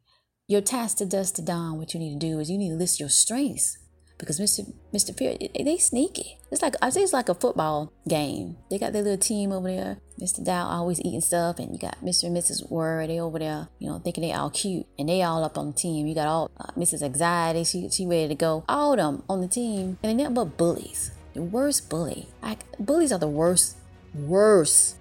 your 0.48 0.62
task 0.62 0.98
to 0.98 1.06
dust 1.06 1.36
to 1.36 1.42
dawn, 1.42 1.76
what 1.76 1.92
you 1.92 2.00
need 2.00 2.18
to 2.18 2.26
do 2.26 2.38
is 2.38 2.50
you 2.50 2.56
need 2.56 2.70
to 2.70 2.76
list 2.76 2.98
your 2.98 3.10
strengths 3.10 3.76
because 4.18 4.40
Mr. 4.40 4.72
Mr. 4.92 5.16
Fear, 5.16 5.36
they 5.54 5.78
sneaky. 5.78 6.38
It's 6.50 6.62
like 6.62 6.74
I 6.80 6.90
say 6.90 7.02
it's 7.02 7.12
like 7.12 7.28
a 7.28 7.34
football 7.34 7.92
game. 8.08 8.56
They 8.70 8.78
got 8.78 8.92
their 8.92 9.02
little 9.02 9.18
team 9.18 9.52
over 9.52 9.68
there. 9.68 9.98
Mr. 10.20 10.44
Doubt 10.44 10.68
always 10.68 11.00
eating 11.00 11.20
stuff, 11.20 11.58
and 11.58 11.72
you 11.72 11.78
got 11.78 12.02
Mr. 12.02 12.24
and 12.24 12.36
Mrs. 12.36 12.70
Word. 12.70 13.10
They 13.10 13.20
over 13.20 13.38
there, 13.38 13.68
you 13.78 13.88
know, 13.88 13.98
thinking 13.98 14.22
they 14.22 14.32
all 14.32 14.50
cute, 14.50 14.86
and 14.98 15.08
they 15.08 15.22
all 15.22 15.44
up 15.44 15.58
on 15.58 15.68
the 15.68 15.72
team. 15.72 16.06
You 16.06 16.14
got 16.14 16.28
all 16.28 16.50
uh, 16.58 16.72
Mrs. 16.76 17.02
Anxiety. 17.02 17.64
She 17.64 17.88
she 17.90 18.06
ready 18.06 18.28
to 18.28 18.34
go. 18.34 18.64
All 18.68 18.96
them 18.96 19.22
on 19.28 19.40
the 19.40 19.48
team, 19.48 19.98
and 20.02 20.10
they 20.10 20.14
nothing 20.14 20.34
but 20.34 20.56
bullies. 20.56 21.10
The 21.34 21.42
worst 21.42 21.90
bully. 21.90 22.28
Like 22.42 22.60
bullies 22.78 23.12
are 23.12 23.18
the 23.18 23.28
worst, 23.28 23.76
worst 24.14 24.96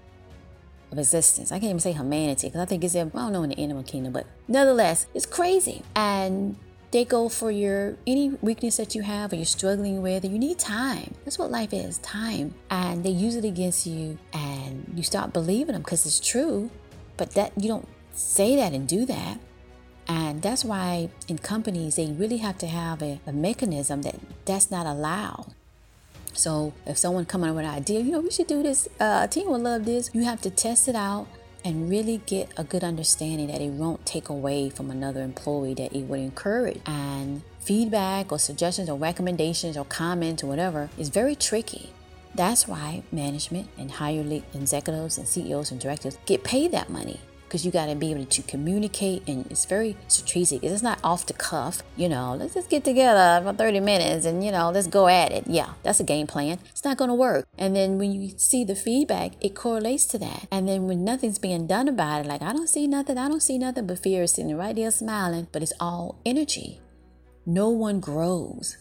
of 0.91 0.99
existence. 0.99 1.51
I 1.51 1.55
can't 1.55 1.69
even 1.69 1.79
say 1.79 1.93
humanity 1.93 2.47
because 2.47 2.61
I 2.61 2.65
think 2.65 2.83
it's 2.83 2.95
I 2.95 3.03
don't 3.03 3.31
know 3.31 3.43
in 3.43 3.51
the 3.51 3.59
animal 3.59 3.83
kingdom, 3.83 4.11
but 4.11 4.25
nonetheless, 4.47 5.07
it's 5.13 5.25
crazy. 5.25 5.83
And 5.95 6.57
they 6.91 7.05
go 7.05 7.29
for 7.29 7.51
your 7.51 7.97
any 8.07 8.29
weakness 8.41 8.77
that 8.77 8.95
you 8.95 9.01
have 9.01 9.33
or 9.33 9.35
you're 9.35 9.45
struggling 9.45 10.01
with 10.01 10.23
you 10.23 10.39
need 10.39 10.59
time. 10.59 11.13
That's 11.23 11.37
what 11.37 11.51
life 11.51 11.73
is 11.73 11.97
time. 11.99 12.53
And 12.69 13.03
they 13.03 13.09
use 13.09 13.35
it 13.35 13.45
against 13.45 13.85
you 13.85 14.17
and 14.33 14.91
you 14.95 15.03
stop 15.03 15.33
believing 15.33 15.73
them 15.73 15.81
because 15.81 16.05
it's 16.05 16.19
true 16.19 16.69
but 17.17 17.31
that 17.31 17.51
you 17.57 17.67
don't 17.67 17.87
say 18.13 18.55
that 18.55 18.73
and 18.73 18.87
do 18.87 19.05
that. 19.05 19.39
And 20.07 20.41
that's 20.41 20.63
why 20.63 21.09
in 21.27 21.39
companies 21.39 21.95
they 21.95 22.07
really 22.07 22.37
have 22.37 22.57
to 22.59 22.67
have 22.67 23.01
a, 23.01 23.19
a 23.25 23.33
mechanism 23.33 24.03
that 24.03 24.15
that's 24.45 24.69
not 24.69 24.85
allowed. 24.85 25.53
So 26.33 26.73
if 26.85 26.97
someone 26.97 27.25
coming 27.25 27.49
up 27.49 27.55
with 27.55 27.65
an 27.65 27.71
idea 27.71 28.01
you 28.01 28.11
know 28.11 28.19
we 28.19 28.29
should 28.29 28.47
do 28.47 28.61
this 28.61 28.87
uh, 28.99 29.21
a 29.23 29.27
team 29.27 29.49
would 29.49 29.61
love 29.61 29.85
this 29.85 30.09
you 30.13 30.23
have 30.23 30.41
to 30.41 30.49
test 30.49 30.87
it 30.87 30.95
out 30.95 31.27
and 31.65 31.89
really 31.89 32.21
get 32.27 32.49
a 32.55 32.63
good 32.63 32.83
understanding 32.83 33.47
that 33.47 33.59
it 33.59 33.71
won't 33.71 34.05
take 34.05 34.29
away 34.29 34.69
from 34.69 34.91
another 34.91 35.23
employee, 35.23 35.73
that 35.73 35.91
it 35.93 36.03
would 36.03 36.19
encourage. 36.19 36.79
And 36.85 37.41
feedback 37.59 38.31
or 38.31 38.37
suggestions 38.37 38.87
or 38.87 38.97
recommendations 38.97 39.75
or 39.75 39.83
comments 39.83 40.43
or 40.43 40.47
whatever 40.47 40.89
is 40.97 41.09
very 41.09 41.35
tricky. 41.35 41.89
That's 42.35 42.67
why 42.67 43.01
management 43.11 43.69
and 43.77 43.89
higher 43.89 44.21
executives 44.53 45.17
and 45.17 45.27
CEOs 45.27 45.71
and 45.71 45.81
directors 45.81 46.17
get 46.25 46.43
paid 46.43 46.71
that 46.71 46.89
money 46.89 47.19
because 47.55 47.65
you 47.65 47.71
got 47.71 47.85
to 47.85 47.95
be 47.95 48.11
able 48.11 48.25
to 48.25 48.41
communicate 48.41 49.25
and 49.29 49.49
it's 49.49 49.63
very 49.63 49.95
strategic. 50.09 50.61
It's 50.61 50.83
not 50.83 50.99
off 51.05 51.25
the 51.25 51.31
cuff, 51.31 51.83
you 51.95 52.09
know, 52.09 52.35
let's 52.35 52.53
just 52.53 52.69
get 52.69 52.83
together 52.83 53.41
for 53.45 53.55
30 53.55 53.79
minutes 53.79 54.25
and, 54.25 54.43
you 54.43 54.51
know, 54.51 54.71
let's 54.71 54.87
go 54.87 55.07
at 55.07 55.31
it. 55.31 55.45
Yeah, 55.47 55.69
that's 55.81 56.01
a 56.01 56.03
game 56.03 56.27
plan. 56.27 56.59
It's 56.71 56.83
not 56.83 56.97
going 56.97 57.07
to 57.07 57.15
work. 57.15 57.47
And 57.57 57.73
then 57.73 57.97
when 57.97 58.11
you 58.11 58.37
see 58.37 58.65
the 58.65 58.75
feedback, 58.75 59.35
it 59.39 59.55
correlates 59.55 60.05
to 60.07 60.17
that. 60.19 60.47
And 60.51 60.67
then 60.67 60.85
when 60.85 61.05
nothing's 61.05 61.39
being 61.39 61.65
done 61.65 61.87
about 61.87 62.25
it, 62.25 62.27
like, 62.27 62.41
I 62.41 62.51
don't 62.51 62.67
see 62.67 62.87
nothing, 62.87 63.17
I 63.17 63.29
don't 63.29 63.41
see 63.41 63.57
nothing 63.57 63.87
but 63.87 63.99
fear 63.99 64.23
is 64.23 64.33
sitting 64.33 64.57
right 64.57 64.75
there 64.75 64.91
smiling, 64.91 65.47
but 65.53 65.61
it's 65.63 65.71
all 65.79 66.19
energy. 66.25 66.81
no 67.45 67.69
one 67.69 67.99
grows 67.99 68.77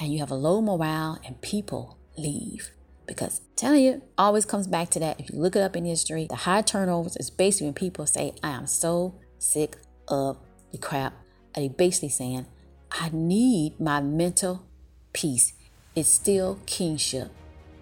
and 0.00 0.12
you 0.12 0.20
have 0.20 0.30
a 0.30 0.34
low 0.34 0.62
morale 0.62 1.18
and 1.26 1.40
people 1.42 1.98
leave. 2.16 2.70
Because 3.06 3.40
I'm 3.40 3.56
telling 3.56 3.82
you, 3.82 4.02
always 4.16 4.44
comes 4.44 4.66
back 4.66 4.90
to 4.90 4.98
that. 5.00 5.20
If 5.20 5.30
you 5.30 5.38
look 5.38 5.56
it 5.56 5.62
up 5.62 5.76
in 5.76 5.84
history, 5.84 6.26
the 6.28 6.36
high 6.36 6.62
turnovers 6.62 7.16
is 7.16 7.30
basically 7.30 7.66
when 7.68 7.74
people 7.74 8.06
say, 8.06 8.32
I 8.42 8.50
am 8.50 8.66
so 8.66 9.14
sick 9.38 9.76
of 10.08 10.38
the 10.72 10.78
crap. 10.78 11.14
They 11.54 11.68
basically 11.68 12.08
saying, 12.08 12.46
I 12.90 13.10
need 13.12 13.78
my 13.80 14.00
mental 14.00 14.66
peace. 15.12 15.52
It's 15.94 16.08
still 16.08 16.58
kingship. 16.66 17.30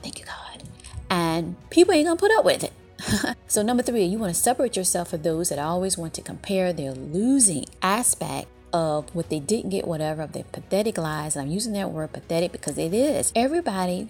Thank 0.02 0.18
you, 0.18 0.24
God. 0.24 0.62
And 1.10 1.56
people 1.70 1.94
ain't 1.94 2.06
gonna 2.06 2.16
put 2.16 2.32
up 2.32 2.44
with 2.44 2.64
it. 2.64 2.72
so, 3.46 3.62
number 3.62 3.82
three, 3.82 4.04
you 4.04 4.18
want 4.18 4.34
to 4.34 4.40
separate 4.40 4.76
yourself 4.76 5.10
from 5.10 5.22
those 5.22 5.48
that 5.48 5.58
always 5.58 5.98
want 5.98 6.14
to 6.14 6.22
compare 6.22 6.72
their 6.72 6.92
losing 6.92 7.64
aspect 7.82 8.48
of 8.72 9.14
what 9.14 9.28
they 9.28 9.40
didn't 9.40 9.70
get, 9.70 9.86
whatever, 9.86 10.22
of 10.22 10.32
their 10.32 10.44
pathetic 10.44 10.96
lies. 10.98 11.36
And 11.36 11.46
I'm 11.46 11.52
using 11.52 11.72
that 11.74 11.90
word 11.90 12.12
pathetic 12.12 12.52
because 12.52 12.78
it 12.78 12.94
is. 12.94 13.32
Everybody, 13.34 14.08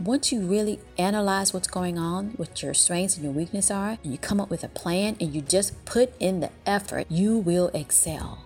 once 0.00 0.30
you 0.30 0.40
really 0.40 0.80
analyze 0.96 1.52
what's 1.52 1.68
going 1.68 1.98
on, 1.98 2.30
what 2.36 2.62
your 2.62 2.74
strengths 2.74 3.16
and 3.16 3.24
your 3.24 3.32
weaknesses 3.32 3.70
are, 3.70 3.98
and 4.02 4.12
you 4.12 4.18
come 4.18 4.40
up 4.40 4.50
with 4.50 4.62
a 4.62 4.68
plan 4.68 5.16
and 5.20 5.34
you 5.34 5.40
just 5.40 5.84
put 5.84 6.12
in 6.20 6.40
the 6.40 6.50
effort, 6.66 7.06
you 7.08 7.38
will 7.38 7.68
excel. 7.74 8.44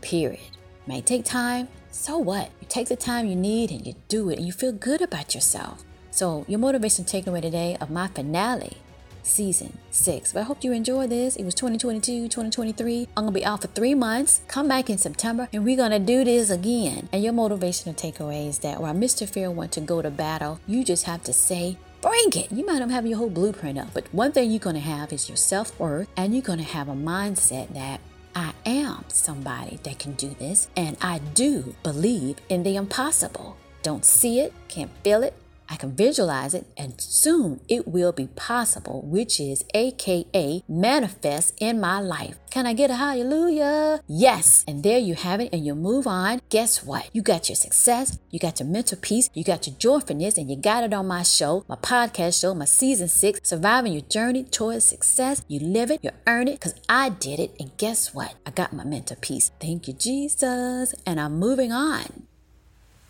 Period. 0.00 0.40
May 0.86 1.00
take 1.00 1.24
time. 1.24 1.68
So 1.90 2.18
what? 2.18 2.50
You 2.60 2.66
take 2.68 2.88
the 2.88 2.96
time 2.96 3.26
you 3.26 3.36
need 3.36 3.70
and 3.70 3.86
you 3.86 3.94
do 4.08 4.30
it 4.30 4.38
and 4.38 4.46
you 4.46 4.52
feel 4.52 4.72
good 4.72 5.02
about 5.02 5.34
yourself. 5.34 5.84
So, 6.12 6.44
your 6.48 6.58
motivation 6.58 7.04
takeaway 7.04 7.40
today 7.40 7.76
of 7.80 7.90
my 7.90 8.08
finale 8.08 8.76
season 9.22 9.78
six. 9.90 10.32
But 10.32 10.40
I 10.40 10.42
hope 10.44 10.64
you 10.64 10.72
enjoy 10.72 11.06
this. 11.06 11.36
It 11.36 11.44
was 11.44 11.54
2022, 11.54 12.24
2023. 12.24 13.08
I'm 13.16 13.24
gonna 13.24 13.32
be 13.32 13.44
out 13.44 13.62
for 13.62 13.68
three 13.68 13.94
months. 13.94 14.42
Come 14.48 14.68
back 14.68 14.90
in 14.90 14.98
September 14.98 15.48
and 15.52 15.64
we're 15.64 15.76
gonna 15.76 15.98
do 15.98 16.24
this 16.24 16.50
again. 16.50 17.08
And 17.12 17.22
your 17.22 17.32
motivational 17.32 17.96
takeaway 17.96 18.48
is 18.48 18.58
that 18.60 18.80
while 18.80 18.94
Mr. 18.94 19.28
Fear 19.28 19.50
wants 19.50 19.74
to 19.74 19.80
go 19.80 20.02
to 20.02 20.10
battle, 20.10 20.60
you 20.66 20.84
just 20.84 21.04
have 21.04 21.22
to 21.24 21.32
say, 21.32 21.76
Bring 22.00 22.32
it. 22.34 22.50
You 22.50 22.64
might 22.64 22.78
not 22.78 22.90
have 22.90 23.04
your 23.04 23.18
whole 23.18 23.28
blueprint 23.28 23.78
up, 23.78 23.88
but 23.92 24.08
one 24.14 24.32
thing 24.32 24.50
you're 24.50 24.58
to 24.60 24.78
have 24.78 25.12
is 25.12 25.28
your 25.28 25.36
self 25.36 25.78
worth, 25.78 26.08
and 26.16 26.32
you're 26.32 26.42
to 26.42 26.62
have 26.62 26.88
a 26.88 26.94
mindset 26.94 27.74
that 27.74 28.00
I 28.34 28.52
am 28.64 29.04
somebody 29.08 29.78
that 29.82 29.98
can 29.98 30.12
do 30.12 30.34
this, 30.38 30.68
and 30.76 30.96
I 31.02 31.18
do 31.18 31.74
believe 31.82 32.36
in 32.48 32.62
the 32.62 32.76
impossible. 32.76 33.56
Don't 33.82 34.04
see 34.04 34.40
it, 34.40 34.54
can't 34.68 34.90
feel 35.02 35.22
it, 35.22 35.34
I 35.70 35.76
can 35.76 35.94
visualize 35.94 36.52
it 36.52 36.66
and 36.76 37.00
soon 37.00 37.60
it 37.68 37.86
will 37.86 38.10
be 38.10 38.26
possible, 38.26 39.02
which 39.06 39.38
is 39.38 39.64
AKA 39.72 40.64
manifest 40.68 41.54
in 41.60 41.80
my 41.80 42.00
life. 42.00 42.36
Can 42.50 42.66
I 42.66 42.72
get 42.72 42.90
a 42.90 42.96
hallelujah? 42.96 44.02
Yes. 44.08 44.64
And 44.66 44.82
there 44.82 44.98
you 44.98 45.14
have 45.14 45.40
it, 45.40 45.50
and 45.52 45.64
you 45.64 45.76
move 45.76 46.08
on. 46.08 46.40
Guess 46.48 46.82
what? 46.82 47.08
You 47.12 47.22
got 47.22 47.48
your 47.48 47.54
success, 47.54 48.18
you 48.30 48.40
got 48.40 48.58
your 48.58 48.68
mental 48.68 48.98
peace, 49.00 49.30
you 49.34 49.44
got 49.44 49.68
your 49.68 49.76
joyfulness, 49.76 50.36
and 50.36 50.50
you 50.50 50.56
got 50.56 50.82
it 50.82 50.92
on 50.92 51.06
my 51.06 51.22
show, 51.22 51.64
my 51.68 51.76
podcast 51.76 52.40
show, 52.40 52.52
my 52.52 52.64
season 52.64 53.06
six, 53.06 53.38
Surviving 53.44 53.92
Your 53.92 54.02
Journey 54.02 54.42
Towards 54.42 54.84
Success. 54.84 55.44
You 55.46 55.60
live 55.60 55.92
it, 55.92 56.00
you 56.02 56.10
earn 56.26 56.48
it, 56.48 56.54
because 56.54 56.74
I 56.88 57.10
did 57.10 57.38
it. 57.38 57.54
And 57.60 57.76
guess 57.76 58.12
what? 58.12 58.34
I 58.44 58.50
got 58.50 58.72
my 58.72 58.82
mental 58.82 59.16
peace. 59.20 59.52
Thank 59.60 59.86
you, 59.86 59.94
Jesus. 59.94 60.92
And 61.06 61.20
I'm 61.20 61.38
moving 61.38 61.70
on. 61.70 62.26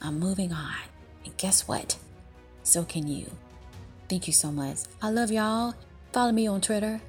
I'm 0.02 0.18
moving 0.18 0.52
on. 0.52 0.76
And 1.24 1.34
guess 1.38 1.66
what? 1.66 1.96
So 2.70 2.84
can 2.84 3.08
you. 3.08 3.30
Thank 4.08 4.26
you 4.26 4.32
so 4.32 4.50
much. 4.50 4.78
I 5.02 5.10
love 5.10 5.30
y'all. 5.30 5.74
Follow 6.12 6.32
me 6.32 6.46
on 6.46 6.60
Twitter. 6.60 7.00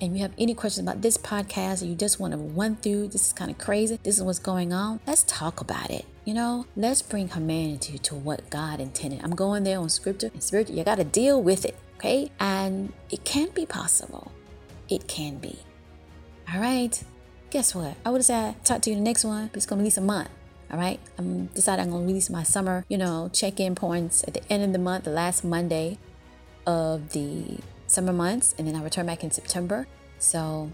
And 0.00 0.16
you 0.16 0.22
have 0.22 0.32
any 0.38 0.54
questions 0.54 0.88
about 0.88 1.02
this 1.02 1.18
podcast 1.18 1.82
or 1.82 1.86
you 1.86 1.94
just 1.94 2.18
want 2.18 2.32
to 2.32 2.38
run 2.38 2.76
through, 2.76 3.08
this 3.08 3.26
is 3.26 3.32
kind 3.34 3.50
of 3.50 3.58
crazy, 3.58 3.98
this 4.02 4.16
is 4.16 4.22
what's 4.22 4.38
going 4.38 4.72
on, 4.72 4.98
let's 5.06 5.24
talk 5.24 5.60
about 5.60 5.90
it. 5.90 6.06
You 6.24 6.32
know, 6.32 6.64
let's 6.74 7.02
bring 7.02 7.28
humanity 7.28 7.98
to 7.98 8.14
what 8.14 8.48
God 8.48 8.80
intended. 8.80 9.20
I'm 9.22 9.34
going 9.34 9.62
there 9.64 9.78
on 9.78 9.90
scripture 9.90 10.30
and 10.32 10.42
spiritual. 10.42 10.76
You 10.76 10.84
got 10.84 10.94
to 10.96 11.04
deal 11.04 11.42
with 11.42 11.66
it, 11.66 11.76
okay? 11.98 12.30
And 12.40 12.94
it 13.10 13.24
can 13.24 13.50
be 13.50 13.66
possible. 13.66 14.32
It 14.88 15.06
can 15.06 15.36
be. 15.36 15.58
All 16.52 16.60
right. 16.60 17.02
Guess 17.50 17.74
what? 17.74 17.94
I 18.06 18.10
would 18.10 18.20
have 18.20 18.26
said, 18.26 18.64
talk 18.64 18.80
to 18.82 18.90
you 18.90 18.96
the 18.96 19.02
next 19.02 19.24
one, 19.24 19.48
but 19.48 19.56
it's 19.58 19.66
going 19.66 19.78
to 19.78 19.82
release 19.82 19.98
a 19.98 20.02
month. 20.02 20.30
All 20.70 20.78
right. 20.78 21.00
I'm 21.18 21.46
decided 21.46 21.82
I'm 21.82 21.90
to 21.92 21.98
release 21.98 22.30
my 22.30 22.42
summer, 22.42 22.84
you 22.88 22.98
know, 22.98 23.30
check 23.32 23.58
in 23.58 23.74
points 23.74 24.22
at 24.26 24.34
the 24.34 24.52
end 24.52 24.62
of 24.62 24.72
the 24.72 24.78
month, 24.78 25.04
the 25.04 25.10
last 25.10 25.44
Monday 25.44 25.98
of 26.66 27.10
the 27.12 27.58
summer 27.86 28.12
months. 28.12 28.54
And 28.56 28.66
then 28.66 28.76
I 28.76 28.82
return 28.82 29.06
back 29.06 29.24
in 29.24 29.30
September. 29.30 29.86
So 30.18 30.70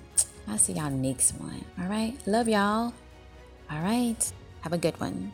I'll 0.47 0.59
see 0.59 0.75
y'all 0.75 0.91
next 0.91 1.33
one. 1.33 1.65
All 1.81 1.87
right. 1.87 2.15
Love 2.27 2.49
y'all. 2.49 2.93
All 3.71 3.81
right. 3.81 4.33
Have 4.61 4.73
a 4.73 4.79
good 4.79 4.99
one. 5.01 5.33